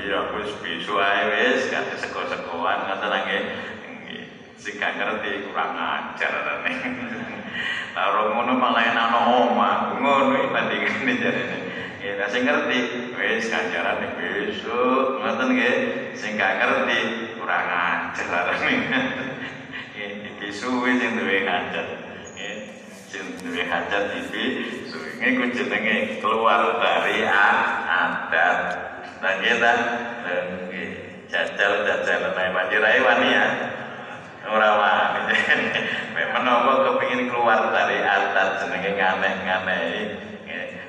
[0.07, 3.43] iya wis bisu ae wis kate sego-segoan ngoten nggih.
[4.57, 6.73] Sing gak ngerti kurang ajar rene.
[7.95, 11.59] Lah ngono malah ana omah, ngono bandingane jarene.
[12.03, 12.79] Ya sing ngerti
[13.15, 15.77] wis ganjaran besok, ngoten nggih.
[16.19, 16.99] Sing gak ngerti
[17.39, 18.51] kurang ajar
[19.95, 21.87] Iki suwe sing duwe hajat.
[23.07, 24.45] Sing duwe hajat iki
[24.91, 28.59] suwe ku jenenge keluar dari adat.
[29.23, 29.73] Dan kita
[31.31, 33.47] jajal-jajal naik banjirai wani ya
[34.45, 35.35] ora wani
[36.35, 40.03] menawa kepengin keluar dari adat jenenge nganeh-nganehi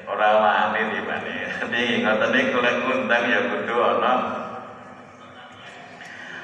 [0.06, 4.14] ora wani dibane dadi ngoten niku lek ngundang ya kudu ana.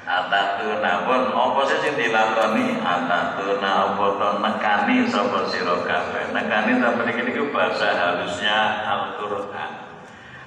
[0.01, 2.83] Atatuna pun apa sih sing dilakoni?
[2.83, 4.29] Atatuna apa to?
[4.43, 6.35] Nekani sapa sira kabeh?
[6.35, 9.71] Nekani sampe iki niku bahasa halusnya Al-Qur'an.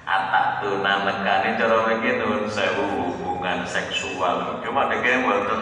[0.04, 4.60] Atatuna nekani cara mriki nuwun sewu hubungan seksual.
[4.60, 5.60] Cuma deke mboten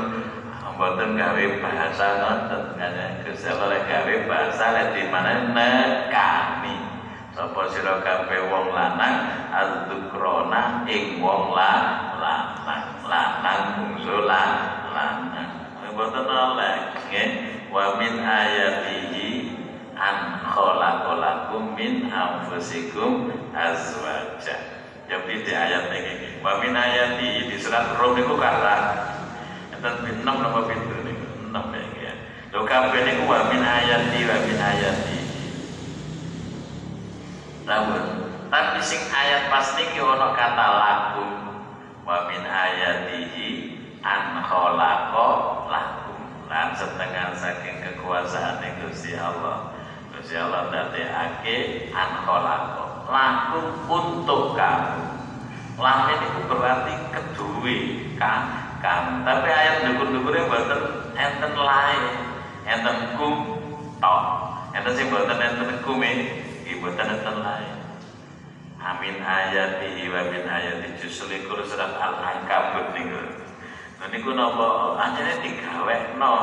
[0.77, 2.63] mboten gawe bahasa ngoten.
[2.81, 5.53] Ngene Gusti Allah gawe bahasa lek di mana?
[5.53, 6.77] Nekani
[7.33, 12.13] sapa sira kabeh wong lanang adzkrona ing wong lanang.
[13.09, 15.51] Lanang bungsu lanang.
[15.93, 17.29] Mboten oleh nggih.
[17.69, 19.57] Wa min ayatihi
[19.97, 24.57] an khalaqalakum min anfusikum azwaja.
[25.09, 26.41] Jadi di ayat ini.
[26.41, 29.02] Wa min ayati di surat Rum itu kata
[29.83, 31.13] dan enam nama pintu ini
[31.51, 32.15] enam ya
[32.55, 35.19] lo kabeh niku wa min ayati wa min ayati.
[37.67, 38.03] Namun
[38.53, 41.31] tapi sing ayat pasti ki ono kata lakum
[42.05, 43.49] wa min ayatihi
[44.05, 45.29] an khalaqa
[45.73, 46.19] lakum.
[46.53, 49.73] Lan setengah saking kekuasaan Gusti Allah.
[50.13, 53.09] Gusti Allah dadekake an khalaqa.
[53.09, 55.01] Lakum untuk kamu.
[55.81, 57.79] Lam ini berarti kedue
[58.21, 60.83] kan kan tapi ayat dukur-dukurnya buatan
[61.15, 62.03] enten lain
[62.67, 63.35] enten kum
[64.03, 64.23] tok.
[64.75, 66.27] Enten sing buatan enten kum ini
[66.83, 67.83] buatan enten lain
[68.83, 73.23] amin ayatihi wa min ayati jusuli kul surat al-ankabut niku.
[74.11, 74.99] Niku napa?
[74.99, 76.35] Anjene digawekno.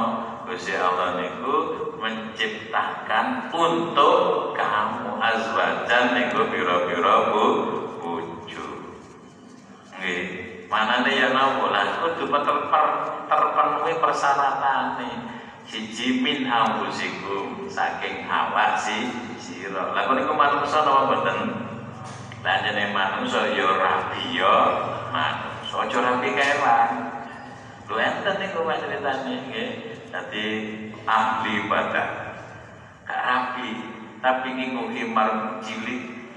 [0.47, 1.56] Gusti Allah niku
[2.02, 7.45] menciptakan untuk kamu azwajan niku pira-pira bu
[8.02, 8.65] bojo
[10.70, 12.86] manane ya napa lah kudu terper,
[13.26, 15.02] terpenuhi persyaratan
[15.66, 19.10] siji min anfusikum saking awak si
[19.42, 21.38] sira lha niku manungsa napa mboten
[22.40, 24.56] Lah jenenge manungsa ya rabi ya
[25.12, 26.90] manungsa aja rabi kewan.
[27.92, 29.70] Lho enten niku Pak critane nggih.
[30.08, 30.46] Dadi
[31.04, 32.10] ahli badan.
[33.04, 33.70] Gak rapi,
[34.24, 36.32] tapi ngingu himar cilik.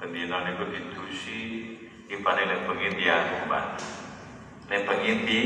[0.00, 1.75] Bendina niku didusi
[2.06, 3.16] ibane nek bengi dia
[3.46, 3.82] mbak.
[4.70, 5.40] Nek bengi di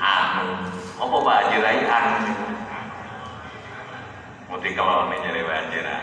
[0.00, 0.72] anu.
[0.96, 2.32] Apa Pak Ajirai anu?
[4.52, 6.00] Mesti kalau Pak Ajirai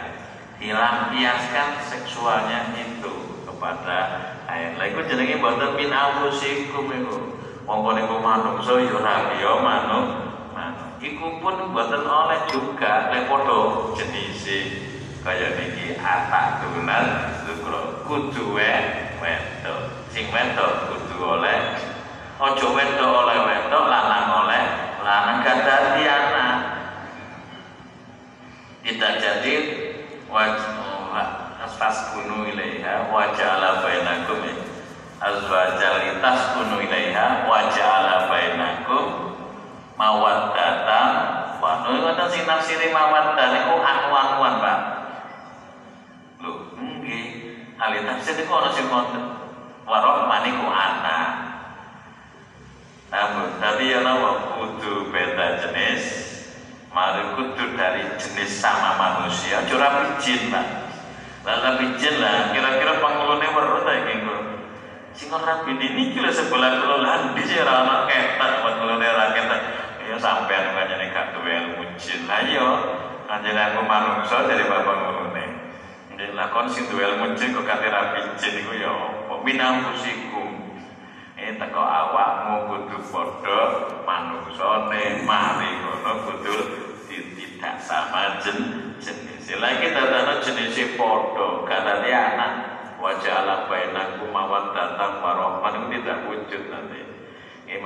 [0.60, 3.14] hilang biaskan seksualnya itu
[3.48, 4.00] kepada
[4.50, 7.38] Ayo, lha iku jenenge mboten min anfusikum iku.
[7.70, 8.98] Monggo niku manungsa ya
[9.38, 10.10] ya manuk
[10.58, 10.90] manuk.
[10.98, 14.90] Iku pun mboten oleh juga lek padha jenise
[15.22, 17.06] kaya niki atak tunan
[17.46, 18.58] sukro kudu
[19.30, 19.82] wedok.
[20.10, 21.78] Sing wedok kudu oleh
[22.40, 24.64] aja wedok oleh wedok lanang oleh
[25.06, 26.58] lanang gak dadi anak.
[28.82, 29.54] Kita jadi
[30.26, 30.80] wajah
[31.60, 34.42] asfas kunu ilaiha wa ja'ala bainakum
[35.20, 39.36] azwaja litaskunu ilaiha wa ja'ala bainakum
[40.00, 41.12] mawaddatan
[41.60, 44.99] wa nu ngoten sing nafsiri mawaddah niku anu-anuan Pak
[47.80, 49.24] ahli tafsir niku ana sing ngoten
[49.88, 51.50] warahmah niku anak
[53.10, 56.30] namun tapi ya nawa kudu beda jenis.
[56.94, 59.66] Mari kudu dari jenis sama manusia.
[59.66, 60.68] Curah jin Pak.
[61.46, 64.38] Lah bijin lah, kira-kira pangulune weruh ta iki engko.
[65.18, 69.62] Sing ora ini kira sebelah kula lan di sira ana ketak pangulune ora ketak.
[70.06, 72.30] Ya sampean kanjane gak duwe ilmu jin.
[72.30, 72.68] Lah iya,
[73.26, 75.39] kanjane aku manungsa dari bapak ngulune.
[76.20, 80.52] Nek lakon sing duwe ilmu jin kok kate rapi jin iku ya apa minangkusikum.
[81.40, 86.56] Eh teko awakmu kudu padha manungsane mari ngono kudu
[87.08, 88.60] tidak sama jen
[89.00, 89.48] jenis
[89.80, 92.52] kita tanda jenis podo kata dia anak
[93.00, 94.28] wajah ala bainaku
[94.76, 97.00] datang warohman itu tidak wujud nanti.
[97.64, 97.80] Ini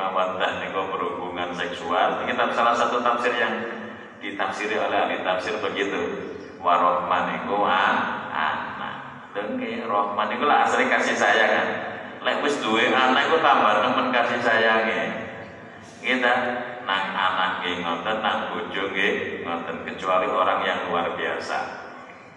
[0.73, 2.25] berhubungan seksual.
[2.25, 3.61] Ini salah satu tafsir yang
[4.25, 6.33] ditafsiri oleh ahli tafsir begitu.
[6.65, 8.22] Warohman itu anak.
[9.33, 9.57] Dan
[9.89, 11.49] rohman itu lah asli kasih sayang.
[11.49, 11.69] Kan.
[12.21, 15.03] Lek wis duwe anak itu tambah temen kasih sayangnya.
[15.99, 16.33] Kita
[16.85, 21.59] nang anak nggih ngoten nang bojo nggih ngoten kecuali orang yang luar biasa.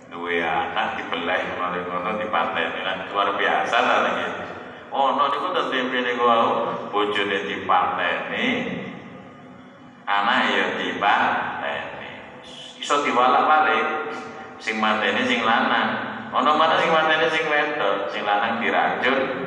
[0.09, 4.33] Duwe anak dibelah mari ngono dipateni lan luar biasa ta nggih?
[4.89, 6.49] Ono niku tempe niku wau
[6.89, 8.47] bojone dipateni
[10.09, 12.11] anak ya dipateni
[12.81, 14.15] iso diwalak-walik
[14.57, 19.47] sing mateni sing lanang ono mana sing mateni sing wedok sing lanang diracun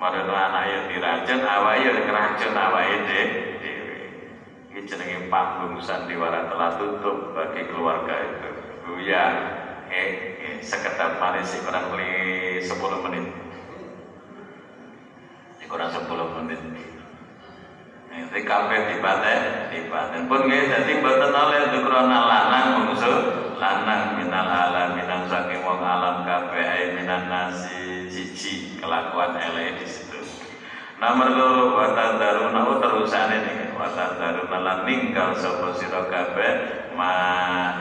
[0.00, 4.00] Marono anak ya diracun, awake ya keracun awake dhewe.
[4.72, 8.50] Ini jenenge panggung sandiwara telah tutup bagi keluarga itu.
[8.80, 9.24] Buya,
[9.92, 13.28] eh, eh sekedar manis kurang beli 10 menit.
[15.68, 16.08] Kurang 10
[16.40, 16.60] menit.
[18.10, 23.12] Ini kabeh dipaten, dipaten pun nggih dadi mboten oleh dukrona lanang mungsu
[23.60, 30.16] lanang minal alam minang saking wong alam kabeh minan nasi siji kelakuan elek di situ.
[30.96, 36.52] Nomor loro watan daruna terusane nih watan daruna lan ninggal sapa sira kabeh
[36.96, 37.12] ma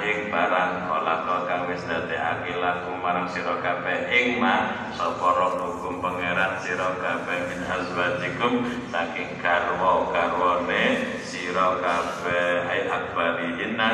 [0.04, 6.60] ing barang kala kang wis dadekake laku marang sira kabeh ing ma sapa hukum pangeran
[6.63, 8.54] sira kabeh min azwajikum
[8.88, 13.89] saking karwa karwane sira kabeh ai akbarihinna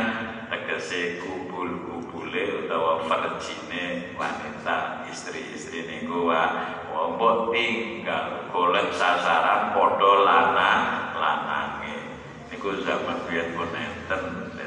[0.65, 10.86] tegese kubul-kubule utawa farjine wanita istri-istri niku wa mbok tinggal golek sasaran padha lanang
[11.21, 12.17] lanange?
[12.49, 14.23] Niku zaman biyen pun enten.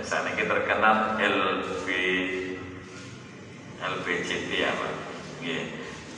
[0.06, 1.86] Saniki terkenal LB
[3.82, 4.94] LBCT ya Pak.
[5.42, 5.62] Nggih.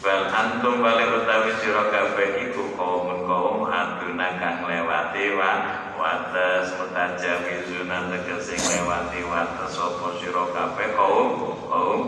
[0.05, 5.53] Bal antum balik utawi sira kabeh iku kaum kaum aduna kang lewati wa
[6.01, 10.97] wates mutajawizuna tegese lewati wates sapa sira kabeh?
[10.97, 11.29] Kaum
[11.69, 12.01] kaum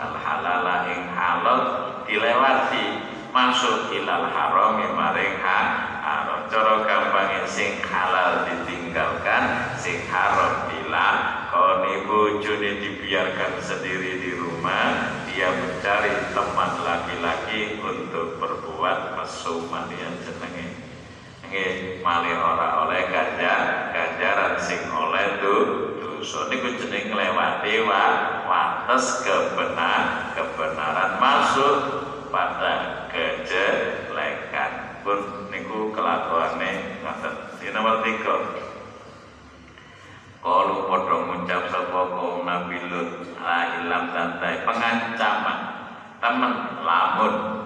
[0.00, 1.60] al halala ing halal
[2.08, 3.12] dilewati.
[3.34, 6.46] Masuk ilal haram maring haram.
[6.46, 16.14] Cara gampang sing halal ditinggalkan sing haram dilakoni bojone dibiarkan sendiri di rumah dia mencari
[16.30, 20.73] teman laki-laki untuk berbuat mesuman yang jenenge
[21.54, 25.54] nggih malih ora oleh ganjar ganjaran sing oleh tu
[26.02, 28.04] dosa niku jeneng nglewati wa
[28.42, 31.76] wates kebenar kebenaran masuk
[32.34, 37.34] pada kejelekan pun niku kelakuane ngoten.
[37.62, 38.34] Di nomor tiga
[40.42, 45.58] Kalau podo ngucap sapa kaum Nabi Lut la ilam tantai pengancaman
[46.18, 47.63] temen lamun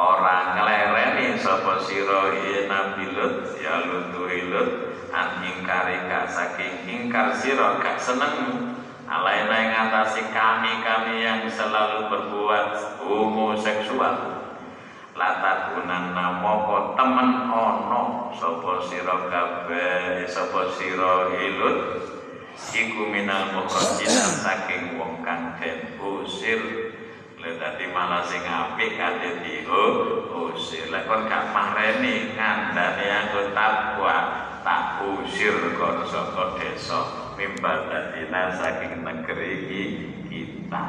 [0.00, 2.32] orang ngelereni sapa sira
[2.64, 4.70] Nabi Lut ya Lut Lut.
[5.10, 8.72] An ingkari ka saking ingkar sira gak seneng.
[9.10, 14.38] Alaina yang ngatasi kami-kami yang selalu berbuat homoseksual.
[15.18, 22.06] Latar gunana moko temen ono sopo siro kabeh sopo siro ilut
[22.70, 26.62] iku minal mukhrajina saking wong kang den usir
[27.40, 30.92] Dadi malah sing apik kate diusir.
[30.92, 34.16] Lek kon gak mareni ngandani aku takwa,
[34.60, 39.56] tak usir kon saka desa mimbal dadina saking negeri
[40.28, 40.84] kita.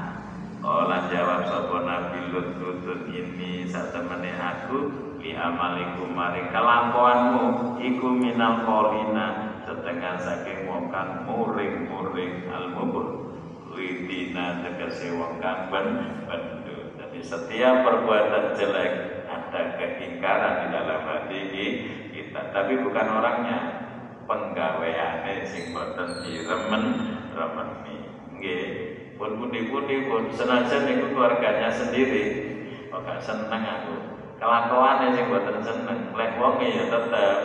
[0.60, 4.92] Olah jawab sapa Nabi Lut Lutun ini satemene aku
[5.24, 13.21] li amaliku maring kelakuanmu iku minal kolina setengah saking wong kang muring-muring al-mubur
[13.82, 16.12] Widina tegese wong kang ben
[17.22, 18.94] setiap perbuatan jelek
[19.30, 21.42] ada keingkaran di dalam hati
[22.12, 22.42] kita.
[22.52, 23.60] Tapi bukan orangnya.
[24.22, 26.84] Penggaweane sing boten diremen
[27.36, 27.98] remeni
[28.38, 28.68] nggih.
[29.20, 30.32] Pun pundi-pundi pun.
[30.32, 32.54] Senajan niku keluarganya sendiri
[32.88, 33.96] kok seneng aku?
[34.40, 37.38] Kelakuannya sing boten seneng lek wonge ya tetap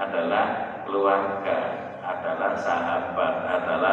[0.00, 0.46] adalah
[0.88, 1.58] keluarga
[2.04, 3.92] adalah sahabat adalah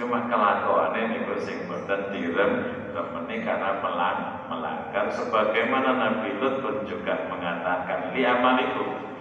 [0.00, 2.52] cuma kelakuannya niku sing boten direm
[2.96, 5.12] temani karena melang, melanggar.
[5.12, 9.12] Sebagaimana Nabi Lut pun juga mengatakan li amalikum.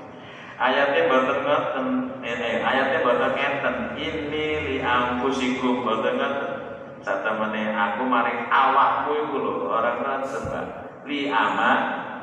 [0.55, 1.88] Ayatnya boten ngoten
[2.23, 6.51] eh, ayatnya boten ini li ampusikum boten ngoten.
[6.99, 10.65] Satemene aku maring awakmu iku lho orang kan sebab
[11.07, 11.71] li ama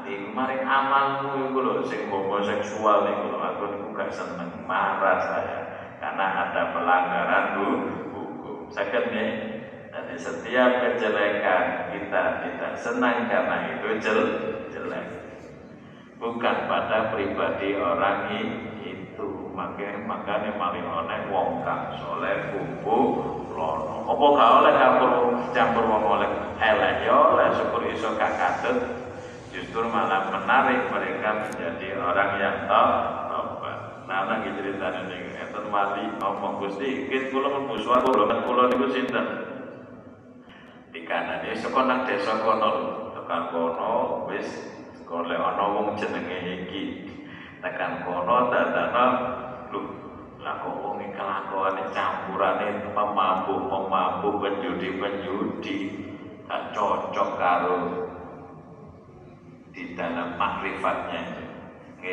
[0.04, 3.38] di maring amalmu iku lho sing homoseksual iku lho.
[3.40, 5.58] Aku niku gak seneng marah saya
[5.96, 8.05] karena ada pelanggaran hukum
[8.72, 9.56] saged nggih
[9.96, 14.20] jadi setiap kejelekan kita tidak senang karena itu jel,
[14.68, 15.08] jelek.
[16.20, 18.28] Bukan pada pribadi orang
[18.84, 19.28] itu.
[19.56, 22.98] Makanya makanya maling oleh wong kang soleh kubu
[23.56, 24.04] lono.
[24.04, 25.10] Apa gak oleh campur
[25.56, 26.28] campur wong oleh
[26.60, 28.76] elek ya oleh syukur iso gak katut.
[29.48, 34.04] Justru malah menarik mereka menjadi orang yang tobat.
[34.04, 36.04] Nah, lagi cerita ini, itu mati?
[36.20, 39.46] Ngomong gusti, kita pulau mlebu swarga, pulau niku sinten?
[41.06, 42.70] kanan ya saka nang desa kono
[43.14, 44.48] tekan kono wis
[45.06, 46.82] golek ana wong jenenge iki.
[47.62, 49.04] Tekan kono dadana
[49.70, 49.80] lho
[50.42, 55.76] lah kok wong iki kelakuane campurane pemabuk pemabuk penjudi penjudi
[56.46, 57.78] gak cocok karo
[59.70, 61.22] di dalam makrifatnya.
[61.96, 62.12] Oke,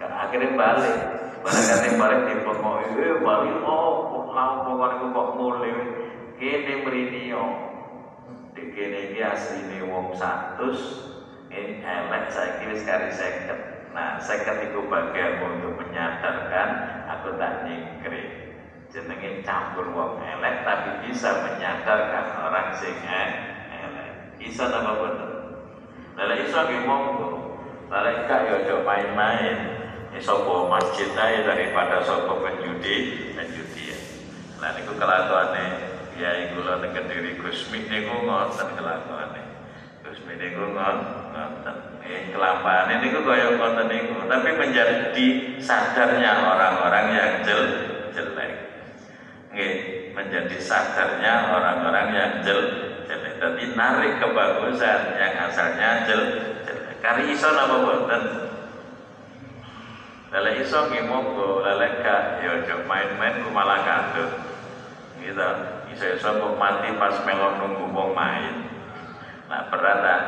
[0.00, 0.96] akhirnya balik
[1.44, 3.92] Barangkali balik di pokok eh balik kok
[4.32, 5.76] mau pokoknya kok mulai.
[6.40, 7.44] Kene merinio
[8.56, 10.56] kene iki asline wong 100
[11.52, 16.68] ini elek saiki wis kari 50 nah 50 iku bagian untuk menyadarkan
[17.12, 18.24] aku tak nyingkri.
[18.88, 24.40] Jenenge campur wong elek tapi bisa menyadarkan orang sing elek.
[24.40, 25.32] Bisa apa betul
[26.16, 27.28] Lala iso ki monggo.
[27.92, 29.73] Lala gak yo ya
[30.14, 31.10] main-main Sopo masjid
[31.42, 33.98] daripada sopo penjudi penjudi ya.
[34.62, 39.42] Nah niku kelakuane Kiai kula teng Kediri Gusmi niku ngoten kelakuane.
[40.06, 41.76] Gusmi niku ngoten.
[42.06, 45.26] Eh kelampane niku kaya ngoten niku, tapi menjadi
[45.58, 47.62] sadarnya orang-orang yang jel
[48.14, 48.52] jelek.
[49.50, 49.74] Nggih,
[50.14, 52.60] menjadi sadarnya orang-orang yang jel
[53.10, 53.34] jelek.
[53.42, 56.22] Tapi narik kebagusan yang asalnya jel
[56.62, 57.02] jelek.
[57.02, 58.53] Kari iso napa boten?
[60.34, 64.34] Lele iso nggih monggo, lele gak ya main-main ku malah kandut.
[65.22, 65.46] Gitu
[65.94, 68.66] saya kok mati pas melon nunggu wong main.
[69.46, 70.20] Nah berat tak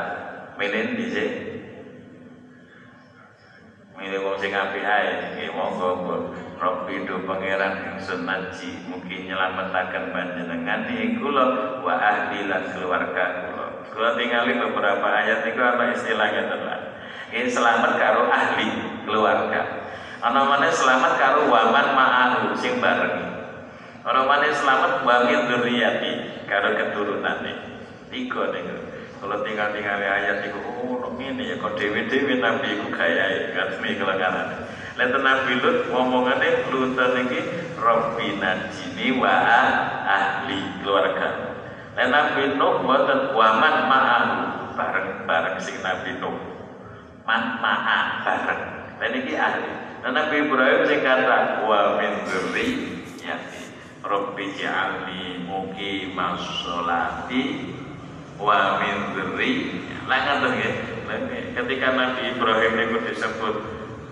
[0.62, 1.34] milih di sini
[3.98, 5.34] milih wong sing apik ae.
[5.34, 5.90] Nggih monggo
[6.56, 10.86] Rabbi do pangeran ingsun naji mungkin nyelametaken panjenengan.
[10.86, 13.66] Ing kula wa ahli lan keluarga kula.
[13.90, 16.96] Kula tingali beberapa ayat itu apa istilahnya tenan
[17.34, 18.68] ini selamat karo ahli
[19.02, 19.85] keluarga
[20.24, 23.36] ana mana selamat karo waman ma'ahu sing bareng
[24.06, 27.58] Orang mana selamat bangin duriyati karo keturunane.
[28.06, 28.62] Tiga nih.
[29.18, 34.62] Kalau tinggal-tinggal ayat itu, oh ini ya kok dewi-dewi nabi iku kan ini kelengaran.
[34.94, 37.40] Lalu nabi Lut ngomongannya Lutan ini
[37.74, 39.34] Robbi najini wa
[40.06, 41.58] ahli keluarga.
[41.98, 44.34] Lalu nabi Nuh buatan waman ma'ahu
[44.78, 46.38] bareng-bareng sing nabi Nuh.
[47.26, 48.62] Man ma'a bareng.
[49.02, 49.85] Dan ini ahli.
[50.06, 53.66] Nabi Ibrahim sing kata wa min dzurriyyati
[54.06, 57.74] Rabbi ja'alni muqimas sholati
[58.38, 59.82] wa min dzurri.
[60.06, 60.74] Lah ngoten nggih.
[61.58, 63.56] Ketika Nabi Ibrahim niku disebut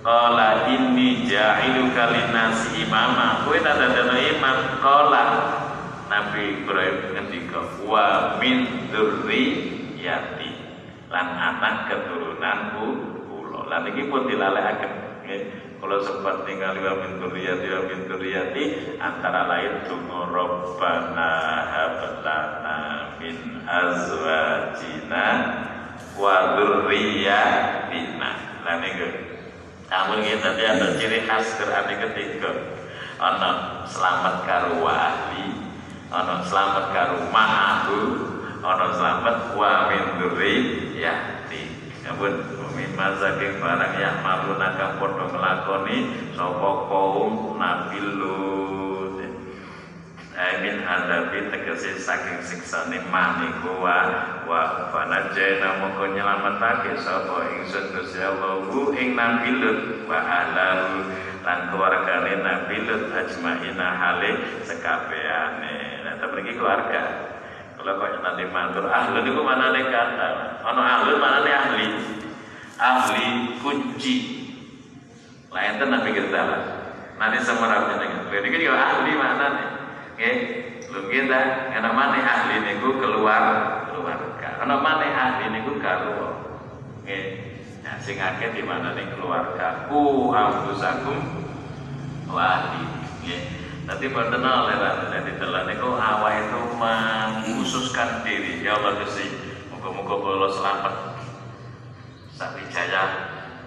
[0.04, 3.46] Qala inni ja'iluka linnasi imama.
[3.46, 4.58] Kowe tak dadekno imam.
[4.82, 5.24] Qala
[6.10, 10.50] Nabi Ibrahim ngendika wa min dzurriyyati.
[11.08, 12.86] Lan anak keturunanku.
[13.64, 14.92] Lan iki pun dilalekaken
[15.24, 15.42] nggih.
[15.84, 18.08] Kalau sempat tinggal wa min dzurriyyati wa min
[18.96, 21.32] antara lain tunggu Rabbana
[21.68, 25.26] hab lana min azwajina
[26.16, 28.30] wa dzurriyyatina.
[28.64, 29.12] Lah niku.
[29.92, 32.80] Namun kita ada ciri khas Quran ketiga.
[33.20, 35.68] Ana selamat karo ahli,
[36.08, 38.00] ana selamat karo ma'ahu,
[38.64, 41.33] ana selamat wa min dzurriyyati.
[42.04, 42.36] Ampun
[42.76, 49.18] min mazaking barang yang malu nakang padha nglakoni sapa kaum Nabi Lut.
[50.36, 54.04] Amin hadapi tegesi saking siksane maniku wa
[54.44, 58.68] wa fanajena moko nyelametake sapa ingsun Gusti Allah
[59.00, 61.08] ing Nabi Lut wa ahlahu
[61.40, 66.04] lan keluargane Nabi Lut ajmaina hale sekabehane.
[66.04, 67.33] Nah, mriki keluarga.
[67.84, 70.56] Kalau kok nanti matur ahli niku manane kata.
[70.64, 71.86] Ana ahli manane ahli.
[72.80, 73.24] Ahli
[73.60, 74.16] kunci.
[75.52, 76.62] Lah enten nabi kita lah.
[77.20, 78.24] Nanti semerap jenengan.
[78.32, 79.64] Lha iki yo ahli manane.
[80.16, 80.36] Nggih.
[80.96, 81.40] Lho kita
[81.76, 83.44] ana maneh ahli niku keluar
[83.92, 84.64] keluarga.
[84.64, 86.40] Ana maneh ahli niku karo.
[87.04, 87.52] Nggih.
[87.84, 91.20] Nah, sing di mana nih keluarga ku ambusakum
[92.32, 92.80] wa ahli.
[93.84, 94.76] Nanti boten oleh
[95.12, 98.64] jadi telan niku awak itu mengkhususkan diri.
[98.64, 99.28] Ya Allah Gusti,
[99.68, 100.94] muga-muga kula selamat.
[102.32, 103.02] Sak wijaya,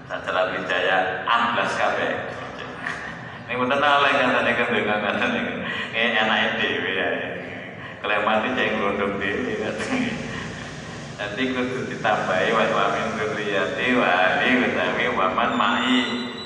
[0.10, 2.34] sak jalan wijaya amblas kabeh.
[3.46, 5.42] Ini boten oleh katane kendhengan katane.
[5.94, 7.10] Ini enake dhewe ya.
[8.02, 10.12] Kalau mati jangan ngerunduk dhewe katane.
[11.18, 14.50] Nanti kudu ditambahi wa min dzurriyyati wa ali
[15.14, 15.98] wa man ma'i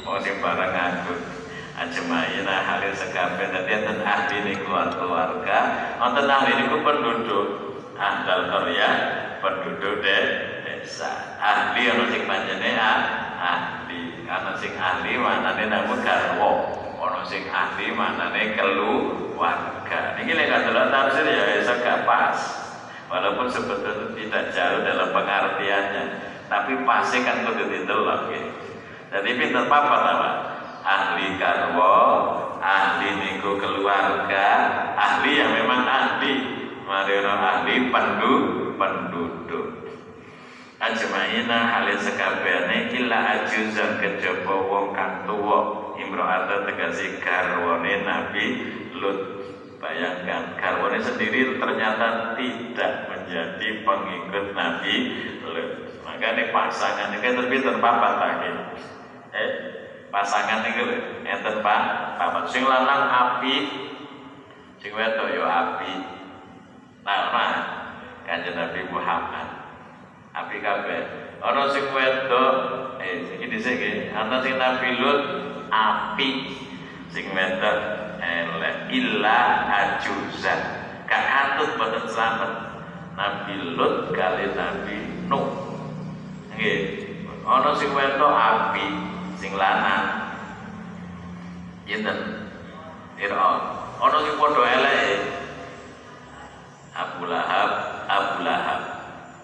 [0.03, 1.30] mau bareng aku
[1.82, 5.59] ajmaina halil sekabeh dadi enten ahli niku keluarga
[5.97, 7.47] wonten ahli niku penduduk
[7.97, 8.89] ahdal karya
[9.41, 10.17] penduduk de
[10.61, 11.38] desa.
[11.41, 14.25] Ahli ana sing panjene ahli.
[14.29, 16.51] Ana sing ahli manane namun garwa.
[17.01, 20.17] Ana sing ahli manane keluarga.
[20.17, 22.38] Niki lek adalah tafsir ya bisa gak pas.
[23.11, 28.43] Walaupun sebetulnya tidak jauh dalam pengertiannya tapi pasti kan kudu ditelok ya
[29.07, 30.29] jadi pinter papa apa
[30.82, 31.93] ahli karwo
[32.57, 34.47] ahli niku keluarga
[34.97, 36.34] ahli yang memang ahli
[36.86, 38.34] marino ahli pendu
[38.77, 39.67] penduduk
[40.82, 48.45] ajmaina halil sekabehane illa ajuzan kejaba wong kang tuwa imro'ata tegasi garwane Nabi
[48.97, 49.41] Lut
[49.82, 54.93] Bayangkan Garwane sendiri ternyata tidak menjadi pengikut Nabi
[55.41, 55.69] Lut.
[56.05, 58.49] Maka ini pasangan ini kan lebih terpapat lagi.
[59.34, 59.49] Eh,
[60.12, 61.82] pasangan ini lho, enten pak,
[62.20, 62.43] papat.
[62.51, 63.55] Sing lanang api,
[64.84, 65.91] sing wedok yo api.
[67.01, 67.53] Nah, nah,
[68.28, 69.47] kanjeng Nabi Muhammad.
[70.32, 71.01] Api kabeh.
[71.41, 72.53] Ana sing wedok,
[73.01, 75.22] eh iki dhisik iki, ana sing Nabi Lut
[75.72, 76.30] api.
[77.09, 80.59] Sing wedok elek illa ajuzan
[81.09, 82.51] gak atut boten selamat
[83.18, 84.97] Nabi Lut kali Nabi
[85.28, 85.47] Nuh
[86.53, 86.80] nggih
[87.43, 89.11] ana sing wedok api
[89.41, 90.05] sing lanang
[91.89, 92.45] Yenten
[93.17, 93.61] Fir'aun
[93.97, 95.01] ana sing padha elek
[96.93, 97.69] Abu Lahab
[98.05, 98.81] Abu Lahab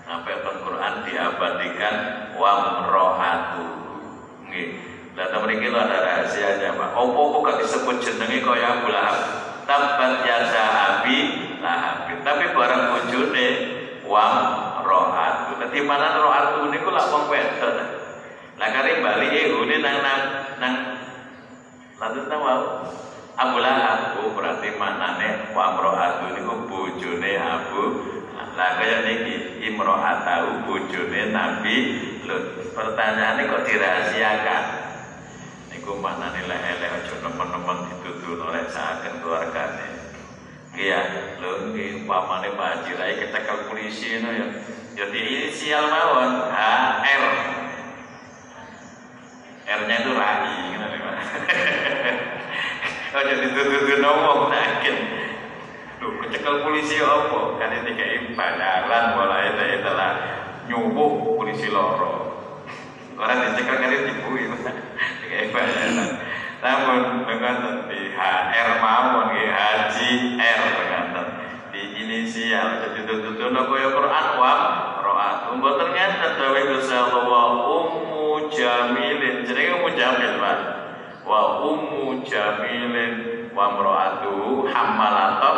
[0.06, 1.96] sampai Al-Quran diabadikan
[2.38, 3.66] wa mrohatu
[4.46, 4.88] nggih
[5.18, 6.94] lah mriki lho ada rahasianya Pak.
[6.94, 9.18] Opo kok gak disebut jenenge kaya Abu Lahab?
[9.66, 11.18] Tabat yasa abi
[11.58, 12.06] lahab.
[12.22, 13.48] Tapi barang bojone
[14.06, 14.36] wam
[14.86, 15.58] rohatu.
[15.58, 17.97] Dadi mana rohatu niku lak wong wedok.
[18.58, 20.22] Lah kare bali ehune nang nang
[20.58, 20.76] nang
[21.98, 22.46] Lalu tahu
[23.38, 27.84] Abu Lahab oh, berarti manane wa rohatu niku bojone Abu
[28.58, 31.76] lah kaya niki imro'atahu bojone Nabi
[32.26, 32.74] Lut.
[32.74, 34.64] Pertanyaannya kok dirahasiakan?
[35.78, 40.10] Iku mana nilai elek aja nemen-nemen dituduh oleh saken keluargane.
[40.74, 41.02] Iya,
[41.42, 44.46] lho nggih umpamane Pak Haji Rai kecekel polisi no ya.
[44.98, 47.57] Ya di inisial mawon HR.
[49.68, 50.88] R-nya itu Rai, gitu.
[53.18, 54.96] Oh jadi dituduh ngomong sakit.
[55.98, 57.58] Lho kecekel polisi apa?
[57.58, 60.12] Kan ini kayak bayaran mulai itu telah
[60.70, 62.38] nyubuh polisi loro.
[63.18, 64.46] Orang dicekel kan dibui,
[65.32, 66.10] kayak bayaran.
[66.62, 67.56] Namun dengan
[67.90, 71.06] di HR mawon, di Haji R dengan
[71.74, 74.54] di inisial jadi tutup no kaya Quran wa
[75.02, 75.38] roat.
[75.54, 77.42] Umbo ternyata dawe Gusti Allah wa
[78.54, 79.44] jamilin.
[79.44, 80.60] Jenenge ummu jamil, Pak.
[81.28, 83.14] Wa ummu jamilin
[83.52, 85.58] wa mro'atu hammalatat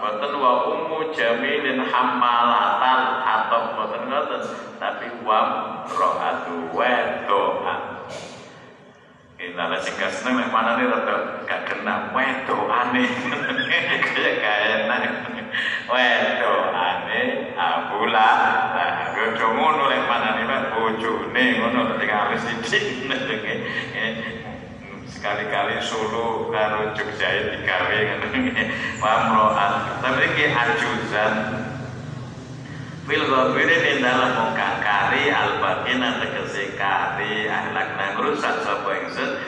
[0.00, 4.42] Mboten wa ummu jamilin hammalatan atau mboten ngoten
[4.80, 5.40] tapi wa
[5.92, 7.99] ro'atu wedoan
[9.40, 13.08] kita lah gak seneng nek manane rada gak kena wedokane
[14.12, 15.02] kaya kaya enak.
[15.88, 17.20] Wedokane
[17.56, 18.30] abula
[18.76, 22.84] nah aja ngono lek manane lek bojone ngono ketika wis sithik.
[25.10, 28.28] Sekali-kali Solo karo Jogja digawe ngono.
[29.00, 29.72] Pamroan
[30.04, 31.34] tapi iki ajuzan
[33.08, 34.79] fil ghabiri ing dalam muka
[35.10, 39.42] kari albaqina tegese kari ahlak nang rusak sapa ingsun?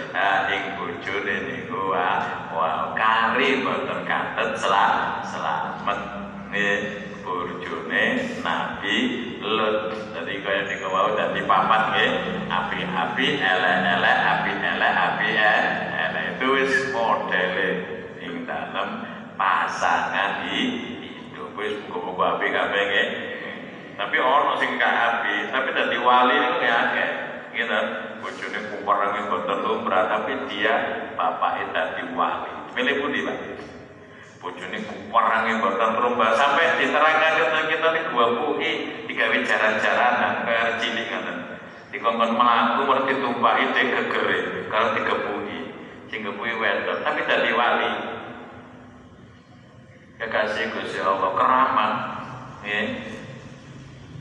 [0.50, 6.02] Ing bojone niku wa kari boten katet selamat.
[6.50, 6.78] Nggih
[7.22, 8.04] bojone
[8.42, 8.96] Nabi
[9.38, 9.94] Lut.
[10.10, 12.10] Jadi kaya niku wau dadi papat nggih.
[12.50, 17.70] Api-api elek-elek api-elek api elek itu wis modele
[18.18, 19.06] ing dalam
[19.38, 23.31] pasangan hidup wis muga-muga api kabeh nggih
[23.96, 27.08] tapi ono sing gak api tapi dadi wali niku ya akeh.
[27.52, 27.78] Gitu
[28.22, 30.76] bojone kumparange boten lumrah tapi dia
[31.18, 32.52] bapake dadi wali.
[32.72, 33.36] Milih pundi Pak?
[34.40, 36.32] Bojone kumparange boten lumrah.
[36.38, 38.72] Sampai diterangkan kita di gua bui
[39.10, 41.38] digawe jaran-jaranan kaya cilik ngoten.
[41.92, 45.76] Dikongkon baru ditumpaki dek gegere kalau digebuki
[46.08, 47.92] sing gebuki wedok tapi dadi wali.
[50.16, 51.92] Kekasih Gusti Allah keramat.
[52.62, 52.80] Ya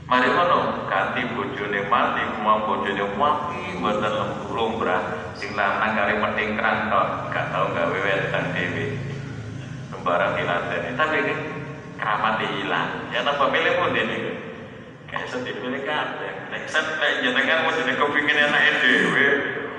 [0.02, 4.14] Mari ngono ganti bojone mati kumang bojone mati mboten
[4.50, 5.02] lumrah
[5.38, 8.98] sing lanang kari medhing kranton gak tau gawe wedang dhewe.
[9.94, 10.90] Sembarang dilateni.
[10.98, 11.18] Tapi
[11.94, 14.16] keramat hilang ya napa milih pun ini
[15.06, 16.32] kayak sedih milih kabeh.
[16.50, 19.26] Nek sen nek jenengan mau jeneng kepingin enake dhewe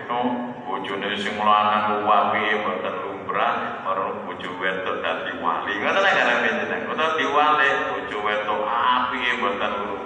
[0.08, 5.74] oh bojone sing lanang wapi mboten lumrah marang bojo wedok dadi wali.
[5.84, 10.03] Ngono nek arep jeneng utawa diwali bojo wedok api mboten lumrah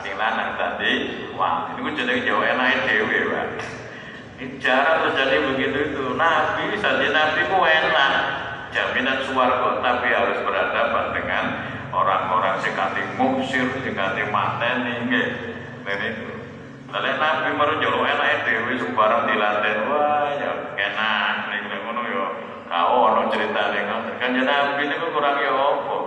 [0.00, 0.92] sing lanang tadi
[1.36, 3.48] wali niku jenenge Jawa enake dhewe Pak.
[4.58, 6.04] Cara terjadi begitu itu.
[6.18, 8.12] Nabi saja Nabi ku enak.
[8.72, 11.44] Jaminan suarga tapi harus berhadapan dengan
[11.92, 12.56] orang-orang
[13.20, 15.28] muksir sing kanthi mateni nggih.
[15.84, 16.28] Niku.
[16.92, 22.24] Lalu Nabi baru jauh enak dewi sembarang dilanten wah ya enak nih ngono yo
[22.68, 23.84] kau ono cerita nih
[24.16, 25.98] kan ya Nabi ini kurang ya apa?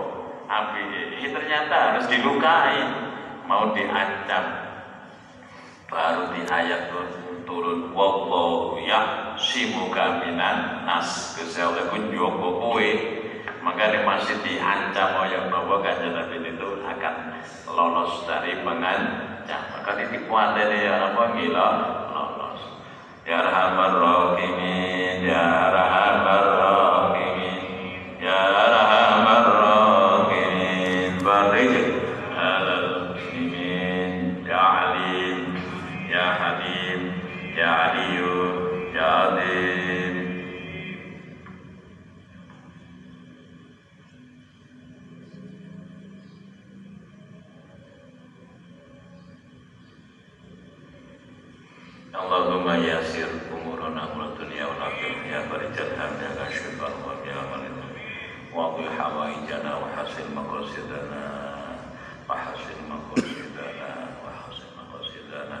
[1.16, 3.05] Ini ternyata harus dilukai
[3.46, 4.44] mau diancam.
[5.86, 6.90] Baru di ayat
[7.46, 11.38] turun wallahu ya simuka minan nas.
[11.38, 12.90] Kesel pun jogo kowe?
[13.62, 17.14] Maka masih diancam oleh bahwa kanjeng Nabi itu akan
[17.70, 19.62] lolos dari pengancam.
[19.74, 21.68] Maka dikuatkan ya apa gila
[22.14, 22.60] lolos.
[23.26, 26.75] Ya rahman rahimin ya rahman rahimin
[52.84, 55.88] Yasir umurana wa dunya wa akhirah ya barijal
[56.52, 57.72] syukur wa ya malik
[58.52, 61.24] wa qul hawaijana wa hasil maqasidana
[62.28, 65.56] wa hasil maqasidana wa hasil maqasidana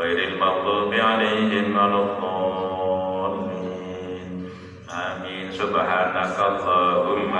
[0.00, 3.50] غير المغضوب عليهم ولا الضالين
[4.90, 7.34] آمين سبحانك اللهم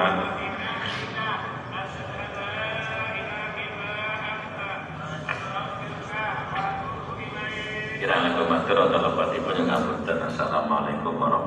[7.96, 10.20] Kiranya kemantir adalah pati penyengapunten.
[10.30, 11.39] Assalamualaikum warahmatullahi